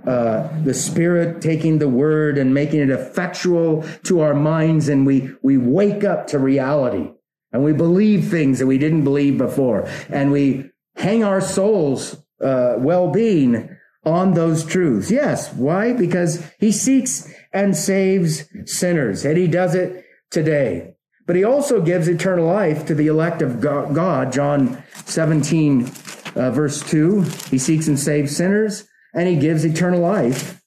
uh, 0.07 0.49
the 0.63 0.73
Spirit 0.73 1.41
taking 1.41 1.79
the 1.79 1.89
word 1.89 2.37
and 2.37 2.53
making 2.53 2.79
it 2.79 2.89
effectual 2.89 3.83
to 4.03 4.21
our 4.21 4.33
minds, 4.33 4.89
and 4.89 5.05
we 5.05 5.31
we 5.41 5.57
wake 5.57 6.03
up 6.03 6.27
to 6.27 6.39
reality 6.39 7.11
and 7.51 7.63
we 7.63 7.73
believe 7.73 8.29
things 8.29 8.59
that 8.59 8.67
we 8.67 8.77
didn't 8.77 9.03
believe 9.03 9.37
before, 9.37 9.87
and 10.09 10.31
we 10.31 10.69
hang 10.95 11.23
our 11.23 11.41
souls 11.41 12.23
uh, 12.41 12.75
well-being 12.77 13.75
on 14.05 14.33
those 14.33 14.65
truths. 14.65 15.11
Yes. 15.11 15.53
Why? 15.53 15.93
Because 15.93 16.45
he 16.59 16.71
seeks 16.71 17.31
and 17.51 17.75
saves 17.75 18.45
sinners, 18.65 19.25
and 19.25 19.37
he 19.37 19.47
does 19.47 19.75
it 19.75 20.05
today. 20.29 20.93
But 21.25 21.35
he 21.35 21.43
also 21.43 21.81
gives 21.81 22.07
eternal 22.07 22.47
life 22.47 22.85
to 22.87 22.95
the 22.95 23.07
elect 23.07 23.41
of 23.41 23.61
God. 23.61 24.31
John 24.33 24.83
17, 25.05 25.85
uh, 26.35 26.51
verse 26.51 26.81
2. 26.89 27.21
He 27.49 27.57
seeks 27.57 27.87
and 27.87 27.99
saves 27.99 28.35
sinners, 28.35 28.87
and 29.13 29.27
he 29.27 29.35
gives 29.35 29.65
eternal 29.65 29.99
life. 29.99 30.61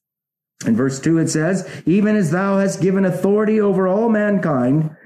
In 0.67 0.77
verse 0.77 1.01
2, 1.01 1.19
it 1.19 1.29
says, 1.29 1.69
Even 1.87 2.17
as 2.17 2.31
thou 2.31 2.59
hast 2.59 2.81
given 2.81 3.05
authority 3.05 3.61
over 3.61 3.89
all 3.89 4.09
mankind, 4.09 4.97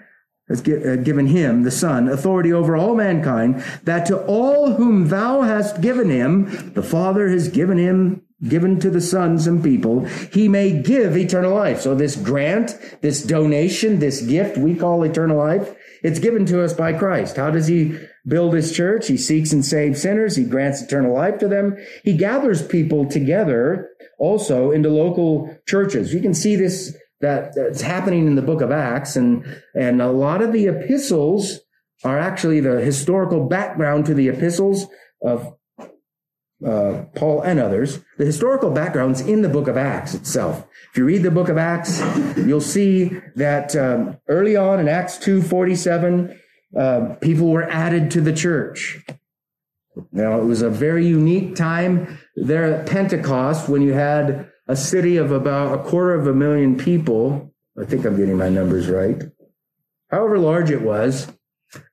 has 0.49 0.61
uh, 0.61 0.97
given 1.03 1.27
him, 1.27 1.63
the 1.63 1.71
Son, 1.71 2.09
authority 2.09 2.53
over 2.53 2.77
all 2.77 2.95
mankind, 2.95 3.63
that 3.83 4.07
to 4.07 4.19
all 4.27 4.75
whom 4.75 5.09
thou 5.09 5.43
hast 5.43 5.81
given 5.81 6.09
him, 6.09 6.73
the 6.75 6.83
Father 6.83 7.29
has 7.29 7.49
given 7.49 7.79
him 7.79 8.23
given 8.47 8.79
to 8.79 8.91
the 8.91 9.01
sons 9.01 9.47
and 9.47 9.65
people, 9.65 10.05
he 10.05 10.47
may 10.47 10.71
give 10.83 11.17
eternal 11.17 11.55
life. 11.55 11.81
So 11.81 11.95
this 11.95 12.17
grant, 12.17 12.79
this 13.01 13.23
donation, 13.23 13.99
this 13.99 14.21
gift 14.21 14.59
we 14.59 14.75
call 14.75 15.03
eternal 15.03 15.39
life, 15.39 15.75
it's 16.03 16.19
given 16.19 16.45
to 16.47 16.63
us 16.63 16.75
by 16.75 16.93
Christ. 16.93 17.37
How 17.37 17.51
does 17.51 17.67
he 17.67 17.99
build 18.27 18.55
his 18.55 18.73
church? 18.73 19.09
He 19.09 19.17
seeks 19.17 19.53
and 19.53 19.65
saves 19.65 20.03
sinners. 20.03 20.37
He 20.37 20.45
grants 20.45 20.83
eternal 20.83 21.15
life 21.15 21.39
to 21.39 21.49
them. 21.49 21.77
He 22.05 22.17
gathers 22.17 22.67
people 22.67 23.07
together 23.07 23.91
also 24.19 24.71
into 24.71 24.89
local 24.89 25.57
churches. 25.67 26.13
You 26.13 26.21
can 26.21 26.35
see 26.35 26.57
this 26.57 26.97
that 27.21 27.55
that's 27.55 27.81
happening 27.81 28.27
in 28.27 28.35
the 28.35 28.43
book 28.43 28.61
of 28.61 28.71
Acts 28.71 29.17
and 29.17 29.63
and 29.75 30.03
a 30.03 30.11
lot 30.11 30.43
of 30.43 30.53
the 30.53 30.67
epistles 30.67 31.61
are 32.05 32.19
actually 32.19 32.61
the 32.61 32.81
historical 32.81 33.47
background 33.47 34.07
to 34.07 34.15
the 34.15 34.29
epistles 34.29 34.87
of 35.23 35.57
uh, 36.65 37.05
Paul 37.15 37.43
and 37.43 37.59
others, 37.59 38.01
the 38.19 38.25
historical 38.25 38.71
backgrounds 38.71 39.21
in 39.21 39.43
the 39.43 39.49
book 39.49 39.69
of 39.69 39.77
Acts 39.77 40.15
itself. 40.15 40.67
If 40.91 40.99
you 40.99 41.05
read 41.05 41.23
the 41.23 41.31
book 41.31 41.49
of 41.49 41.59
Acts, 41.59 42.01
you'll 42.37 42.61
see 42.61 43.11
that 43.35 43.77
um, 43.77 44.19
early 44.29 44.57
on 44.57 44.81
in 44.81 44.89
Acts 44.89 45.19
2.47, 45.19 46.39
uh, 46.79 47.15
people 47.21 47.49
were 47.51 47.69
added 47.71 48.11
to 48.13 48.21
the 48.21 48.33
church. 48.33 49.05
Now, 50.13 50.39
it 50.39 50.45
was 50.45 50.63
a 50.63 50.71
very 50.71 51.07
unique 51.07 51.57
time 51.57 52.19
there 52.35 52.65
at 52.65 52.87
Pentecost 52.87 53.69
when 53.69 53.83
you 53.83 53.95
had 53.95 54.51
a 54.69 54.77
city 54.77 55.17
of 55.17 55.33
about 55.33 55.79
a 55.79 55.83
quarter 55.83 56.15
of 56.15 56.27
a 56.27 56.35
million 56.35 56.77
people. 56.77 57.55
I 57.81 57.85
think 57.85 58.05
I'm 58.05 58.17
getting 58.17 58.37
my 58.37 58.49
numbers 58.49 58.89
right. 58.89 59.23
However 60.11 60.39
large 60.39 60.71
it 60.71 60.83
was, 60.83 61.33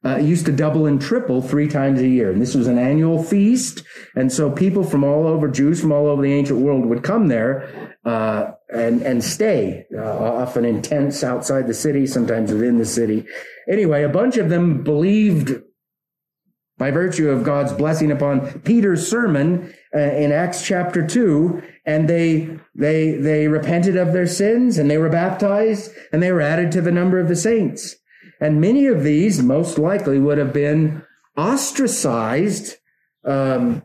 uh, 0.06 0.18
used 0.18 0.46
to 0.46 0.52
double 0.52 0.86
and 0.86 1.02
triple 1.02 1.42
three 1.42 1.68
times 1.68 2.00
a 2.00 2.08
year. 2.08 2.32
And 2.32 2.42
this 2.42 2.56
was 2.56 2.68
an 2.68 2.78
annual 2.78 3.24
feast. 3.24 3.84
And 4.16 4.32
so 4.32 4.52
people 4.52 4.84
from 4.84 5.04
all 5.04 5.26
over, 5.26 5.48
Jews 5.48 5.82
from 5.82 5.92
all 5.92 6.08
over 6.08 6.22
the 6.22 6.34
ancient 6.34 6.60
world 6.60 6.86
would 6.86 7.04
come 7.04 7.28
there 7.28 7.94
uh, 8.06 8.52
and, 8.74 9.02
and 9.02 9.24
stay, 9.24 9.86
uh, 9.96 10.02
often 10.02 10.66
in 10.66 10.82
tents 10.82 11.24
outside 11.24 11.68
the 11.68 11.74
city, 11.74 12.08
sometimes 12.08 12.52
within 12.52 12.78
the 12.78 12.86
city. 12.86 13.26
Anyway, 13.70 14.04
a 14.04 14.10
bunch 14.10 14.38
of 14.38 14.50
them 14.50 14.84
believed 14.84 15.62
by 16.78 16.92
virtue 16.92 17.30
of 17.30 17.44
God's 17.44 17.72
blessing 17.72 18.12
upon 18.12 18.60
Peter's 18.62 19.08
sermon 19.08 19.74
uh, 19.96 20.00
in 20.00 20.32
Acts 20.32 20.66
chapter 20.66 21.06
2 21.06 21.62
and 21.86 22.10
they 22.10 22.60
they 22.76 23.12
they 23.12 23.48
repented 23.48 23.96
of 23.96 24.12
their 24.12 24.28
sins 24.28 24.78
and 24.78 24.90
they 24.90 24.98
were 24.98 25.10
baptized 25.10 25.92
and 26.12 26.22
they 26.22 26.32
were 26.32 26.42
added 26.42 26.72
to 26.72 26.82
the 26.82 26.92
number 26.92 27.20
of 27.20 27.28
the 27.28 27.36
saints 27.36 27.96
and 28.42 28.60
many 28.60 28.88
of 28.88 29.04
these 29.04 29.42
most 29.44 29.78
likely 29.78 30.20
would 30.20 30.38
have 30.38 30.52
been 30.52 31.04
ostracized 31.38 32.78
um, 33.24 33.84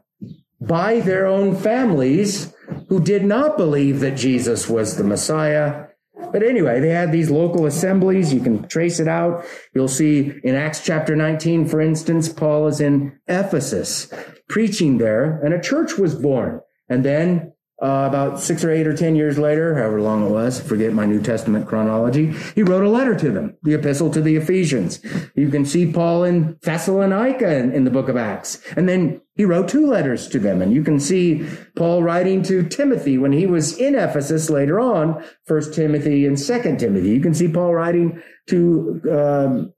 by 0.61 1.01
their 1.01 1.27
own 1.27 1.55
families 1.55 2.55
who 2.89 3.01
did 3.01 3.25
not 3.25 3.57
believe 3.57 4.01
that 4.01 4.17
Jesus 4.17 4.69
was 4.69 4.97
the 4.97 5.05
Messiah. 5.05 5.87
But 6.33 6.43
anyway, 6.43 6.81
they 6.81 6.91
had 6.91 7.13
these 7.13 7.31
local 7.31 7.67
assemblies. 7.67 8.35
You 8.35 8.41
can 8.41 8.67
trace 8.69 8.99
it 9.01 9.09
out. 9.09 9.45
You'll 9.75 9.89
see 9.89 10.33
in 10.43 10.55
Acts 10.55 10.83
chapter 10.85 11.15
19, 11.15 11.67
for 11.67 11.81
instance, 11.81 12.29
Paul 12.29 12.67
is 12.67 12.81
in 12.81 13.19
Ephesus 13.27 14.13
preaching 14.49 14.99
there, 14.99 15.39
and 15.45 15.55
a 15.55 15.61
church 15.61 15.99
was 15.99 16.15
born. 16.15 16.61
And 16.89 17.05
then 17.05 17.53
uh, 17.81 18.07
about 18.09 18.41
six 18.41 18.65
or 18.65 18.73
eight 18.73 18.89
or 18.89 18.97
ten 18.97 19.15
years 19.15 19.39
later, 19.39 19.77
however 19.77 20.01
long 20.01 20.27
it 20.27 20.31
was, 20.31 20.61
forget 20.61 20.93
my 20.93 21.07
New 21.07 21.23
Testament 21.23 21.69
chronology, 21.69 22.33
he 22.57 22.63
wrote 22.65 22.83
a 22.83 22.89
letter 22.89 23.15
to 23.15 23.31
them, 23.31 23.57
the 23.63 23.75
epistle 23.75 24.11
to 24.11 24.21
the 24.21 24.35
Ephesians. 24.35 25.01
You 25.37 25.49
can 25.49 25.65
see 25.65 25.93
Paul 25.93 26.25
in 26.25 26.59
Thessalonica 26.63 27.57
in, 27.57 27.73
in 27.73 27.85
the 27.85 27.91
book 27.91 28.09
of 28.09 28.17
Acts. 28.17 28.61
And 28.77 28.89
then 28.89 29.21
he 29.37 29.45
wrote 29.45 29.69
two 29.69 29.87
letters 29.87 30.27
to 30.29 30.41
them. 30.41 30.61
And 30.61 30.73
you 30.73 30.83
can 30.83 30.99
see 30.99 31.47
Paul 31.77 32.03
writing 32.03 32.43
to 32.45 32.69
Timothy 32.69 33.17
when 33.17 33.31
he 33.31 33.47
was 33.47 33.79
in 33.79 33.95
Ephesus 33.95 34.51
later 34.51 34.81
on, 34.81 35.25
First 35.45 35.73
Timothy 35.73 36.27
and 36.27 36.39
Second 36.39 36.81
Timothy. 36.81 37.11
You 37.11 37.21
can 37.21 37.35
see 37.35 37.47
Paul 37.47 37.75
writing 37.75 38.21
to 38.49 39.01
um, 39.09 39.73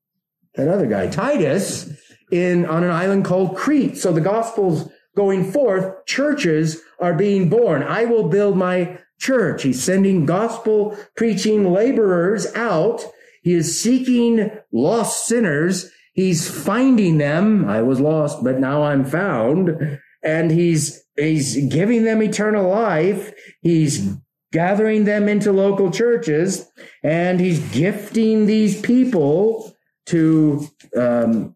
guy, 0.57 1.09
Titus, 1.09 1.93
in 2.33 2.65
on 2.65 2.83
an 2.83 2.91
island 2.91 3.27
called 3.27 3.57
Crete. 3.57 3.99
So 3.99 4.11
the 4.13 4.21
Gospels 4.23 4.91
going 5.17 5.51
forth, 5.51 6.07
churches 6.07 6.81
are 7.01 7.15
being 7.15 7.49
born. 7.49 7.83
I 7.83 8.05
will 8.05 8.29
build 8.29 8.57
my 8.57 8.99
church. 9.19 9.63
He's 9.63 9.83
sending 9.83 10.27
gospel 10.27 10.97
preaching 11.17 11.73
laborers 11.73 12.47
out. 12.55 13.05
He 13.43 13.55
is 13.55 13.81
seeking 13.81 14.51
lost 14.73 15.27
sinners. 15.27 15.91
He's 16.13 16.51
finding 16.51 17.19
them. 17.19 17.69
I 17.69 17.83
was 17.83 18.01
lost, 18.01 18.43
but 18.43 18.59
now 18.59 18.83
I'm 18.83 19.05
found. 19.05 19.99
And 20.23 20.51
he's, 20.51 21.03
he's 21.17 21.67
giving 21.69 22.05
them 22.05 22.23
eternal 22.23 22.69
life. 22.69 23.33
He's 23.63 24.15
gathering 24.53 25.05
them 25.05 25.29
into 25.29 25.53
local 25.53 25.91
churches 25.91 26.69
and 27.05 27.39
he's 27.39 27.61
gifting 27.71 28.47
these 28.47 28.81
people 28.81 29.73
to, 30.07 30.67
um, 30.97 31.55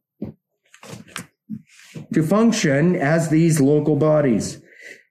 to 2.14 2.22
function 2.22 2.96
as 2.96 3.29
these 3.29 3.61
local 3.61 3.96
bodies. 3.96 4.61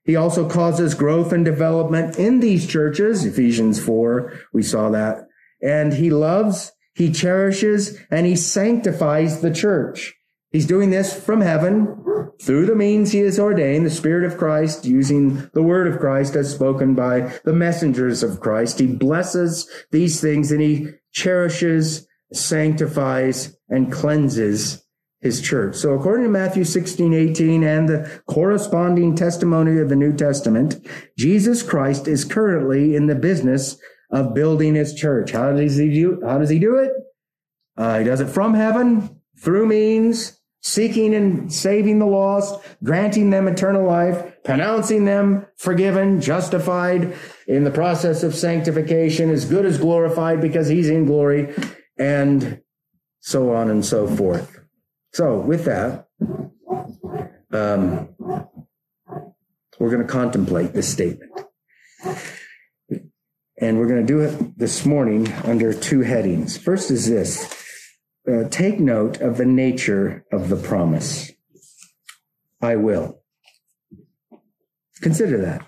He 0.06 0.16
also 0.16 0.50
causes 0.50 0.96
growth 0.96 1.32
and 1.32 1.46
development 1.46 2.18
in 2.18 2.40
these 2.40 2.68
churches. 2.68 3.26
Ephesians 3.26 3.84
4, 3.84 4.34
we 4.52 4.64
saw 4.64 4.90
that. 4.90 5.28
And 5.62 5.94
he 5.94 6.10
loves, 6.10 6.74
he 6.94 7.12
cherishes, 7.12 7.98
and 8.12 8.26
he 8.26 8.36
sanctifies 8.36 9.42
the 9.42 9.54
church. 9.54 10.14
He's 10.52 10.68
doing 10.68 10.90
this 10.90 11.18
from 11.18 11.42
heaven 11.42 12.04
through 12.42 12.66
the 12.66 12.76
means 12.76 13.12
he 13.12 13.20
has 13.20 13.40
ordained, 13.40 13.86
the 13.86 13.90
Spirit 13.90 14.30
of 14.30 14.38
Christ, 14.38 14.86
using 14.86 15.50
the 15.54 15.64
word 15.64 15.88
of 15.88 16.00
Christ 16.00 16.36
as 16.36 16.54
spoken 16.54 16.96
by 16.96 17.34
the 17.46 17.54
messengers 17.54 18.24
of 18.24 18.42
Christ. 18.42 18.80
He 18.80 18.88
blesses 18.88 19.70
these 19.92 20.20
things 20.20 20.52
and 20.52 20.62
he 20.62 20.90
cherishes, 21.14 22.06
sanctifies, 22.34 23.56
and 23.70 23.92
cleanses 23.92 24.83
his 25.24 25.42
church. 25.42 25.76
So 25.76 25.94
according 25.94 26.26
to 26.26 26.30
Matthew 26.30 26.66
16, 26.66 27.14
18 27.14 27.64
and 27.64 27.90
the 27.90 28.22
corresponding 28.28 29.16
testimony 29.16 29.80
of 29.80 29.90
the 29.90 29.96
New 29.96 30.16
Testament, 30.16 30.86
Jesus 31.18 31.64
Christ 31.64 32.08
is 32.08 32.26
currently 32.26 32.96
in 32.96 33.08
the 33.08 33.16
business 33.16 33.80
of 34.12 34.36
building 34.36 34.76
his 34.76 34.94
church. 34.94 35.32
How 35.32 35.54
does 35.54 35.78
he 35.78 35.92
do, 35.92 36.22
how 36.24 36.38
does 36.38 36.50
he 36.50 36.60
do 36.60 36.76
it? 36.76 36.92
Uh, 37.78 38.00
he 38.00 38.04
does 38.04 38.20
it 38.20 38.30
from 38.30 38.54
heaven 38.54 39.22
through 39.40 39.66
means 39.66 40.40
seeking 40.62 41.14
and 41.14 41.52
saving 41.52 42.00
the 42.00 42.06
lost, 42.06 42.62
granting 42.84 43.30
them 43.30 43.48
eternal 43.48 43.86
life, 43.86 44.44
pronouncing 44.44 45.06
them 45.06 45.46
forgiven, 45.58 46.22
justified 46.22 47.14
in 47.48 47.64
the 47.64 47.72
process 47.72 48.24
of 48.24 48.34
sanctification, 48.34 49.30
as 49.30 49.46
good 49.46 49.66
as 49.66 49.78
glorified 49.78 50.40
because 50.42 50.70
he's 50.70 50.90
in 50.90 51.06
glory, 51.06 51.54
and 51.98 52.62
so 53.20 53.54
on 53.54 53.70
and 53.70 53.86
so 53.86 54.08
forth. 54.08 54.63
So, 55.14 55.38
with 55.38 55.66
that, 55.66 56.08
um, 57.52 58.10
we're 59.80 59.92
going 59.92 60.02
to 60.02 60.12
contemplate 60.12 60.74
this 60.74 60.92
statement. 60.92 61.32
And 63.62 63.78
we're 63.78 63.88
going 63.88 64.02
to 64.02 64.08
do 64.08 64.22
it 64.22 64.58
this 64.58 64.88
morning 64.88 65.32
under 65.44 65.72
two 65.72 66.02
headings. 66.02 66.58
First 66.58 66.90
is 66.90 67.08
this 67.08 67.64
uh, 68.28 68.50
take 68.50 68.80
note 68.80 69.22
of 69.22 69.38
the 69.38 69.46
nature 69.46 70.26
of 70.32 70.50
the 70.50 70.56
promise. 70.56 71.32
I 72.60 72.78
will. 72.78 73.22
Consider 75.02 75.40
that. 75.42 75.68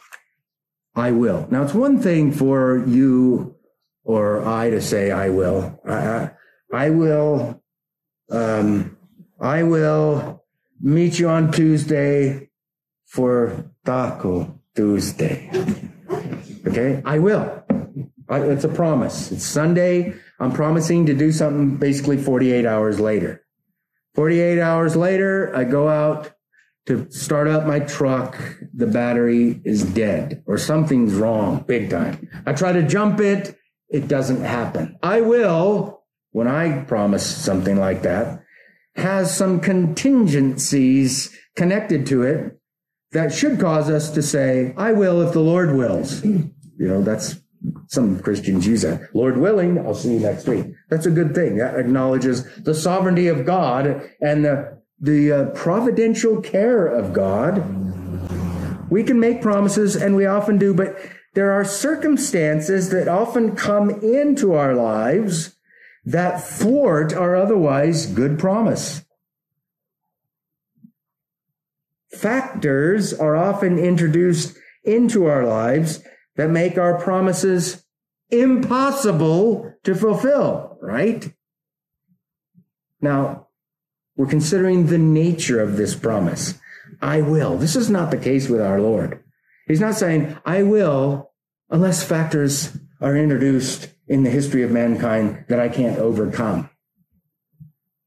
I 0.95 1.11
will. 1.11 1.47
Now, 1.51 1.61
it's 1.61 1.73
one 1.75 2.01
thing 2.01 2.31
for 2.31 2.83
you 2.87 3.57
or 4.03 4.43
I 4.43 4.71
to 4.71 4.81
say, 4.81 5.11
I 5.11 5.29
will. 5.29 5.79
I, 5.87 6.31
I 6.73 6.89
will 6.89 7.61
um, 8.31 8.97
I 9.45 9.61
will 9.61 10.43
meet 10.81 11.19
you 11.19 11.29
on 11.29 11.51
Tuesday 11.51 12.49
for 13.05 13.71
Taco 13.85 14.59
Tuesday. 14.75 15.51
Okay, 16.65 17.03
I 17.05 17.19
will. 17.19 17.63
I, 18.27 18.39
it's 18.41 18.63
a 18.63 18.69
promise. 18.69 19.31
It's 19.31 19.45
Sunday. 19.45 20.15
I'm 20.39 20.51
promising 20.51 21.05
to 21.05 21.13
do 21.13 21.31
something 21.31 21.77
basically 21.77 22.17
48 22.17 22.65
hours 22.65 22.99
later. 22.99 23.45
48 24.15 24.59
hours 24.59 24.95
later, 24.95 25.55
I 25.55 25.63
go 25.63 25.89
out 25.89 26.31
to 26.87 27.07
start 27.11 27.47
up 27.47 27.67
my 27.67 27.81
truck. 27.81 28.41
The 28.73 28.87
battery 28.87 29.61
is 29.63 29.83
dead 29.83 30.41
or 30.47 30.57
something's 30.57 31.13
wrong 31.13 31.63
big 31.67 31.91
time. 31.91 32.27
I 32.47 32.53
try 32.53 32.73
to 32.73 32.81
jump 32.81 33.19
it. 33.19 33.55
It 33.89 34.07
doesn't 34.07 34.41
happen. 34.41 34.97
I 35.03 35.21
will 35.21 36.03
when 36.31 36.47
I 36.47 36.81
promise 36.85 37.23
something 37.23 37.77
like 37.77 38.01
that 38.01 38.41
has 38.95 39.35
some 39.35 39.59
contingencies 39.59 41.35
connected 41.55 42.05
to 42.07 42.23
it 42.23 42.59
that 43.11 43.33
should 43.33 43.59
cause 43.59 43.89
us 43.89 44.09
to 44.11 44.21
say, 44.21 44.73
I 44.77 44.91
will 44.91 45.21
if 45.21 45.33
the 45.33 45.39
Lord 45.39 45.75
wills. 45.75 46.23
You 46.77 46.89
know, 46.89 47.01
that's 47.01 47.37
some 47.87 48.19
Christians 48.19 48.67
use 48.67 48.81
that. 48.81 49.15
Lord 49.15 49.37
willing, 49.37 49.79
I'll 49.79 49.95
see 49.95 50.11
you 50.15 50.19
next 50.19 50.45
week. 50.45 50.65
That's 50.89 51.05
a 51.05 51.09
good 51.09 51.33
thing. 51.33 51.55
That 51.55 51.79
acknowledges 51.79 52.43
the 52.57 52.73
sovereignty 52.73 53.27
of 53.27 53.45
God 53.45 54.11
and 54.19 54.43
the, 54.43 54.77
the 54.99 55.31
uh, 55.31 55.45
providential 55.51 56.41
care 56.41 56.85
of 56.85 57.13
God. 57.13 57.63
We 58.91 59.03
can 59.03 59.21
make 59.21 59.41
promises, 59.41 59.95
and 59.95 60.17
we 60.17 60.25
often 60.25 60.57
do, 60.57 60.73
but 60.73 60.97
there 61.33 61.53
are 61.53 61.63
circumstances 61.63 62.89
that 62.89 63.07
often 63.07 63.55
come 63.55 63.89
into 63.89 64.53
our 64.53 64.75
lives 64.75 65.54
that 66.05 66.43
thwart 66.43 67.13
our 67.13 67.35
otherwise 67.35 68.05
good 68.05 68.37
promise. 68.37 69.03
Factors 72.11 73.13
are 73.13 73.35
often 73.35 73.77
introduced 73.77 74.55
into 74.83 75.25
our 75.25 75.45
lives 75.45 76.01
that 76.35 76.49
make 76.49 76.77
our 76.77 76.99
promises 76.99 77.85
impossible 78.29 79.73
to 79.83 79.95
fulfill, 79.95 80.77
right? 80.81 81.33
Now, 83.01 83.47
we're 84.15 84.27
considering 84.27 84.87
the 84.87 84.97
nature 84.97 85.61
of 85.61 85.77
this 85.77 85.95
promise. 85.95 86.55
I 87.01 87.21
will. 87.21 87.57
This 87.57 87.75
is 87.75 87.89
not 87.89 88.11
the 88.11 88.17
case 88.17 88.47
with 88.47 88.61
our 88.61 88.79
Lord. 88.79 89.23
He's 89.67 89.81
not 89.81 89.95
saying, 89.95 90.37
I 90.45 90.63
will, 90.63 91.31
unless 91.69 92.07
factors 92.07 92.77
are 93.01 93.17
introduced 93.17 93.89
in 94.07 94.23
the 94.23 94.29
history 94.29 94.63
of 94.63 94.71
mankind 94.71 95.45
that 95.47 95.59
I 95.59 95.69
can't 95.69 95.97
overcome. 95.97 96.69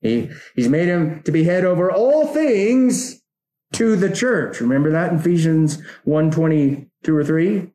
He, 0.00 0.30
he's 0.54 0.68
made 0.68 0.88
him 0.88 1.22
to 1.24 1.32
be 1.32 1.44
head 1.44 1.64
over 1.64 1.90
all 1.90 2.26
things 2.26 3.20
to 3.72 3.96
the 3.96 4.14
church. 4.14 4.60
Remember 4.60 4.90
that 4.92 5.12
in 5.12 5.18
Ephesians 5.18 5.82
1 6.04 6.30
22 6.30 7.16
or 7.16 7.24
3? 7.24 7.70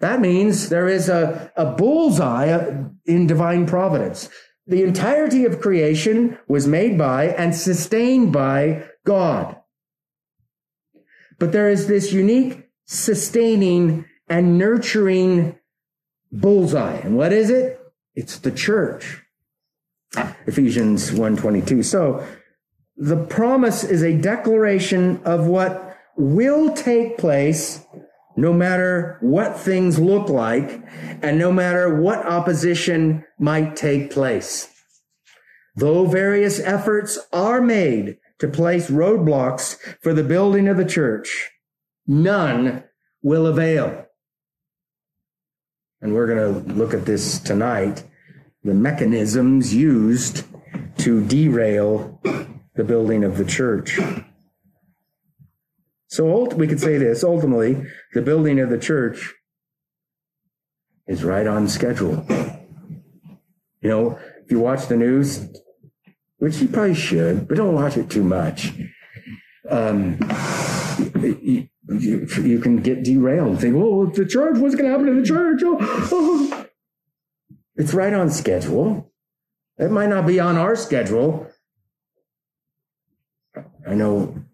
That 0.00 0.20
means 0.20 0.68
there 0.68 0.88
is 0.88 1.08
a, 1.08 1.52
a 1.56 1.64
bullseye 1.64 2.82
in 3.06 3.26
divine 3.28 3.66
providence. 3.66 4.28
The 4.66 4.82
entirety 4.82 5.44
of 5.44 5.60
creation 5.60 6.38
was 6.48 6.66
made 6.66 6.98
by 6.98 7.28
and 7.28 7.54
sustained 7.54 8.32
by 8.32 8.84
God. 9.04 9.56
But 11.38 11.52
there 11.52 11.68
is 11.68 11.86
this 11.86 12.12
unique 12.12 12.68
sustaining 12.84 14.04
and 14.28 14.58
nurturing 14.58 15.58
bullseye. 16.32 16.96
And 16.96 17.16
what 17.16 17.32
is 17.32 17.50
it? 17.50 17.78
It's 18.14 18.38
the 18.38 18.50
church. 18.50 19.22
Ephesians 20.46 21.10
1:22. 21.12 21.82
So 21.82 22.24
the 22.96 23.16
promise 23.16 23.84
is 23.84 24.02
a 24.02 24.16
declaration 24.16 25.20
of 25.24 25.46
what 25.46 25.96
will 26.16 26.72
take 26.72 27.18
place 27.18 27.84
no 28.36 28.52
matter 28.52 29.18
what 29.20 29.58
things 29.58 29.98
look 29.98 30.28
like 30.28 30.82
and 31.22 31.38
no 31.38 31.52
matter 31.52 31.94
what 31.94 32.24
opposition 32.26 33.24
might 33.38 33.76
take 33.76 34.10
place. 34.10 34.68
Though 35.74 36.06
various 36.06 36.60
efforts 36.60 37.18
are 37.32 37.60
made 37.60 38.18
to 38.38 38.48
place 38.48 38.90
roadblocks 38.90 39.76
for 40.00 40.12
the 40.12 40.24
building 40.24 40.68
of 40.68 40.76
the 40.76 40.84
church, 40.84 41.50
none 42.06 42.84
will 43.22 43.46
avail 43.46 44.06
and 46.02 46.12
we're 46.12 46.26
going 46.26 46.66
to 46.66 46.74
look 46.74 46.92
at 46.92 47.06
this 47.06 47.38
tonight 47.38 48.04
the 48.64 48.74
mechanisms 48.74 49.74
used 49.74 50.44
to 50.98 51.24
derail 51.26 52.20
the 52.74 52.84
building 52.84 53.24
of 53.24 53.36
the 53.36 53.44
church. 53.44 53.98
So 56.06 56.44
we 56.54 56.68
could 56.68 56.80
say 56.80 56.98
this 56.98 57.24
ultimately, 57.24 57.84
the 58.14 58.22
building 58.22 58.60
of 58.60 58.70
the 58.70 58.78
church 58.78 59.34
is 61.06 61.24
right 61.24 61.46
on 61.46 61.68
schedule. 61.68 62.24
You 63.80 63.88
know, 63.88 64.18
if 64.44 64.50
you 64.50 64.60
watch 64.60 64.86
the 64.86 64.96
news, 64.96 65.48
which 66.38 66.58
you 66.58 66.68
probably 66.68 66.94
should, 66.94 67.48
but 67.48 67.56
don't 67.56 67.74
watch 67.74 67.96
it 67.96 68.10
too 68.10 68.22
much. 68.22 68.72
Um, 69.68 70.18
you, 71.02 71.68
you 72.42 72.60
can 72.60 72.76
get 72.76 73.02
derailed 73.02 73.60
think, 73.60 73.76
well, 73.76 74.06
the 74.06 74.26
church, 74.26 74.58
what's 74.58 74.74
going 74.74 74.86
to 74.86 74.90
happen 74.90 75.06
to 75.06 75.20
the 75.20 75.26
church? 75.26 75.62
Oh, 75.64 75.78
oh. 75.80 76.66
It's 77.76 77.94
right 77.94 78.12
on 78.12 78.30
schedule. 78.30 79.12
It 79.78 79.90
might 79.90 80.08
not 80.08 80.26
be 80.26 80.38
on 80.38 80.56
our 80.56 80.76
schedule. 80.76 81.48
I 83.86 83.94
know 83.94 84.44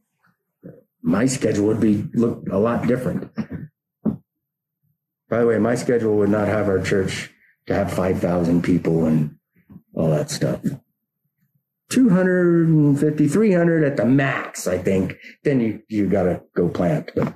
my 1.03 1.27
schedule 1.27 1.67
would 1.67 1.81
be 1.81 2.09
look 2.15 2.49
a 2.51 2.59
lot 2.59 2.87
different. 2.87 3.31
By 5.29 5.41
the 5.41 5.47
way, 5.47 5.59
my 5.59 5.75
schedule 5.75 6.17
would 6.19 6.31
not 6.31 6.49
have 6.49 6.69
our 6.69 6.81
church 6.81 7.31
to 7.67 7.75
have 7.75 7.93
5,000 7.93 8.63
people 8.63 9.05
and 9.05 9.37
all 9.95 10.11
that 10.11 10.31
stuff. 10.31 10.61
250, 11.91 13.29
300 13.29 13.85
at 13.85 13.97
the 13.97 14.05
max, 14.05 14.67
I 14.67 14.79
think, 14.79 15.17
then 15.45 15.61
you, 15.61 15.83
you 15.89 16.09
got 16.09 16.25
to 16.25 16.43
go 16.55 16.69
plant. 16.69 17.11
But 17.15 17.35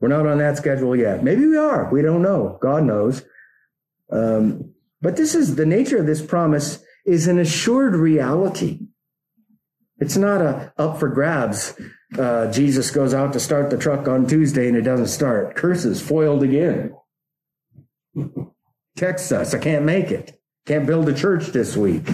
we're 0.00 0.08
not 0.08 0.26
on 0.26 0.38
that 0.38 0.56
schedule 0.56 0.96
yet. 0.96 1.22
Maybe 1.22 1.46
we 1.46 1.56
are. 1.56 1.90
We 1.92 2.02
don't 2.02 2.22
know. 2.22 2.58
God 2.60 2.84
knows. 2.84 3.22
Um, 4.10 4.74
but 5.00 5.16
this 5.16 5.34
is 5.34 5.56
the 5.56 5.66
nature 5.66 5.98
of 5.98 6.06
this 6.06 6.24
promise 6.24 6.82
is 7.04 7.26
an 7.26 7.38
assured 7.38 7.94
reality. 7.94 8.80
It's 9.98 10.16
not 10.16 10.40
a 10.40 10.72
up 10.78 10.98
for 10.98 11.08
grabs. 11.08 11.78
Uh, 12.18 12.50
Jesus 12.50 12.90
goes 12.90 13.14
out 13.14 13.32
to 13.34 13.40
start 13.40 13.70
the 13.70 13.78
truck 13.78 14.08
on 14.08 14.26
Tuesday 14.26 14.68
and 14.68 14.76
it 14.76 14.82
doesn't 14.82 15.08
start. 15.08 15.54
Curses 15.54 16.00
foiled 16.00 16.42
again. 16.42 16.94
Text 18.96 19.32
us. 19.32 19.54
I 19.54 19.58
can't 19.58 19.84
make 19.84 20.10
it. 20.10 20.40
Can't 20.66 20.86
build 20.86 21.08
a 21.08 21.14
church 21.14 21.48
this 21.48 21.76
week 21.76 22.08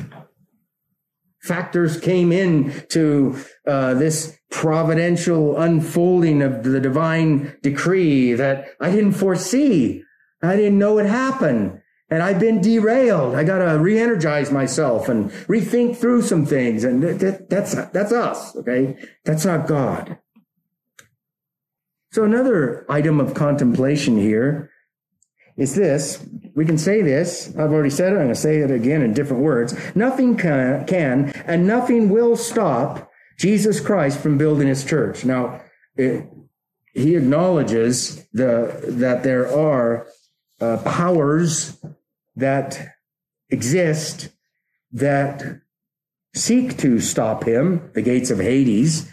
factors 1.43 1.99
came 2.01 2.33
in 2.33 2.85
to 2.89 3.37
uh, 3.67 3.95
this 3.95 4.39
providential 4.51 5.59
unfolding 5.61 6.43
of 6.43 6.63
the 6.65 6.81
divine 6.81 7.57
decree 7.63 8.33
that 8.35 8.69
I 8.81 8.91
didn't 8.91 9.13
foresee. 9.13 10.03
I 10.43 10.57
didn't 10.57 10.79
know 10.79 10.99
it 10.99 11.07
happened. 11.07 11.81
and 12.11 12.23
I've 12.23 12.41
been 12.41 12.61
derailed. 12.61 13.35
I 13.35 13.45
got 13.45 13.59
to 13.59 13.79
re-energize 13.79 14.51
myself 14.51 15.09
and 15.09 15.31
rethink 15.47 15.97
through 15.97 16.23
some 16.23 16.47
things. 16.47 16.85
And 16.85 17.03
that, 17.03 17.51
that's, 17.51 17.75
that's 17.75 18.13
us. 18.13 18.57
Okay. 18.57 18.97
That's 19.25 19.45
not 19.45 19.67
God. 19.67 20.19
So 22.13 22.25
another 22.25 22.87
item 22.89 23.21
of 23.21 23.35
contemplation 23.35 24.17
here 24.17 24.71
is 25.59 25.75
this. 25.75 26.25
We 26.55 26.65
can 26.65 26.79
say 26.79 27.03
this. 27.03 27.49
I've 27.59 27.73
already 27.73 27.91
said 27.91 28.13
it. 28.13 28.17
I'm 28.17 28.23
going 28.23 28.29
to 28.29 28.35
say 28.35 28.59
it 28.59 28.71
again 28.71 29.03
in 29.03 29.13
different 29.13 29.43
words. 29.43 29.75
Nothing 29.95 30.37
can, 30.37 30.87
can 30.87 31.31
and 31.47 31.67
nothing 31.67 32.09
will 32.09 32.37
stop 32.37 33.11
Jesus 33.39 33.81
Christ 33.81 34.21
from 34.21 34.39
building 34.39 34.69
his 34.69 34.85
church. 34.85 35.25
Now, 35.25 35.61
it, 35.97 36.27
he 36.95 37.17
acknowledges 37.17 38.27
the, 38.33 38.81
that 38.87 39.25
there 39.25 39.53
are 39.53 40.07
uh, 40.61 40.79
powers 40.79 41.77
that 42.37 42.95
exist 43.51 44.31
that 44.93 45.61
seek 46.35 46.79
to 46.79 47.01
stop 47.01 47.45
him, 47.45 47.91
the 47.95 48.03
gates 48.03 48.31
of 48.31 48.39
Hades. 48.39 49.11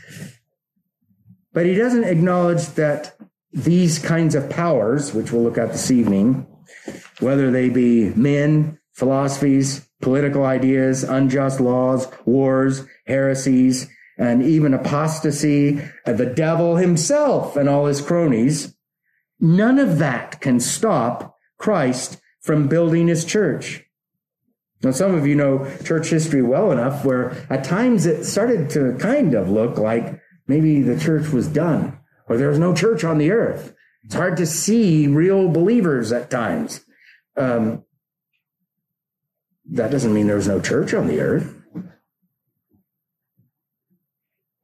But 1.54 1.66
he 1.66 1.74
doesn't 1.76 2.04
acknowledge 2.04 2.68
that 2.70 3.15
these 3.56 4.00
kinds 4.00 4.36
of 4.36 4.50
powers, 4.50 5.14
which 5.14 5.32
we'll 5.32 5.42
look 5.42 5.58
at 5.58 5.72
this 5.72 5.90
evening, 5.90 6.46
whether 7.22 7.50
they 7.50 7.70
be 7.70 8.10
men, 8.10 8.78
philosophies, 8.92 9.88
political 10.02 10.44
ideas, 10.44 11.04
unjust 11.04 11.62
laws, 11.62 12.08
wars, 12.26 12.86
heresies, 13.08 13.88
and 14.18 14.44
even 14.44 14.74
apostasy, 14.74 15.82
uh, 16.06 16.12
the 16.12 16.26
devil 16.26 16.76
himself 16.76 17.56
and 17.56 17.70
all 17.70 17.86
his 17.86 18.02
cronies, 18.02 18.76
none 19.40 19.80
of 19.80 20.00
that 20.00 20.42
can 20.42 20.60
stop 20.60 21.38
Christ 21.58 22.20
from 22.42 22.68
building 22.68 23.08
his 23.08 23.24
church. 23.24 23.84
Now, 24.84 24.92
some 24.92 25.16
of 25.16 25.26
you 25.26 25.36
know 25.36 25.66
church 25.86 26.10
history 26.10 26.42
well 26.42 26.72
enough 26.72 27.06
where 27.06 27.32
at 27.50 27.64
times 27.64 28.06
it 28.06 28.26
started 28.26 28.70
to 28.72 28.98
kind 29.00 29.34
of 29.34 29.50
look 29.50 29.78
like 29.78 30.22
maybe 30.48 30.82
the 30.82 31.00
church 31.00 31.30
was 31.30 31.48
done 31.48 31.98
or 32.28 32.38
there 32.38 32.50
was 32.50 32.60
no 32.60 32.74
church 32.74 33.04
on 33.04 33.18
the 33.18 33.32
earth. 33.32 33.74
It's 34.04 34.16
hard 34.16 34.38
to 34.38 34.46
see 34.46 35.08
real 35.08 35.50
believers 35.50 36.12
at 36.12 36.30
times. 36.30 36.86
Um, 37.36 37.84
that 39.72 39.92
doesn't 39.92 40.14
mean 40.14 40.28
there's 40.28 40.48
no 40.48 40.62
church 40.62 40.94
on 40.94 41.08
the 41.08 41.20
earth. 41.20 41.54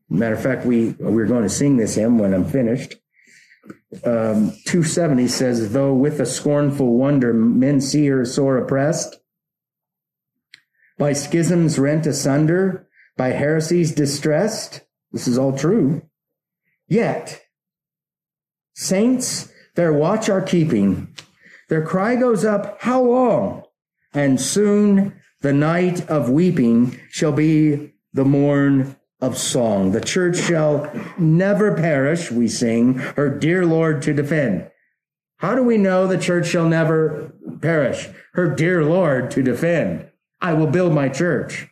Matter 0.09 0.35
of 0.35 0.43
fact, 0.43 0.65
we 0.65 0.89
we're 0.99 1.25
going 1.25 1.43
to 1.43 1.49
sing 1.49 1.77
this 1.77 1.95
hymn 1.95 2.19
when 2.19 2.33
I'm 2.33 2.45
finished 2.45 2.95
um, 4.05 4.51
270 4.65 5.27
says, 5.27 5.73
though 5.73 5.93
with 5.93 6.19
a 6.19 6.25
scornful 6.25 6.97
wonder 6.97 7.33
men 7.33 7.81
see 7.81 8.07
her 8.07 8.25
sore 8.25 8.57
oppressed, 8.57 9.17
by 10.97 11.13
schisms 11.13 11.77
rent 11.77 12.05
asunder, 12.05 12.87
by 13.17 13.29
heresies 13.29 13.93
distressed. 13.93 14.81
This 15.11 15.27
is 15.27 15.37
all 15.37 15.57
true. 15.57 16.03
Yet, 16.87 17.40
saints, 18.73 19.51
their 19.75 19.93
watch 19.93 20.29
are 20.29 20.41
keeping. 20.41 21.15
Their 21.69 21.85
cry 21.85 22.15
goes 22.15 22.43
up, 22.43 22.81
how 22.81 23.01
long? 23.01 23.63
And 24.13 24.39
soon 24.41 25.13
the 25.41 25.53
night 25.53 26.07
of 26.09 26.29
weeping 26.29 26.99
shall 27.09 27.31
be 27.31 27.93
the 28.13 28.25
morn 28.25 28.95
of 29.21 29.37
song. 29.37 29.91
The 29.91 30.01
church 30.01 30.37
shall 30.37 30.91
never 31.17 31.75
perish, 31.75 32.31
we 32.31 32.47
sing, 32.47 32.95
her 32.95 33.29
dear 33.29 33.65
Lord 33.65 34.01
to 34.03 34.13
defend. 34.13 34.69
How 35.37 35.55
do 35.55 35.63
we 35.63 35.77
know 35.77 36.05
the 36.05 36.17
church 36.17 36.47
shall 36.47 36.67
never 36.67 37.33
perish? 37.61 38.09
Her 38.33 38.53
dear 38.53 38.83
Lord 38.83 39.31
to 39.31 39.41
defend. 39.41 40.07
I 40.41 40.53
will 40.53 40.67
build 40.67 40.93
my 40.93 41.09
church. 41.09 41.67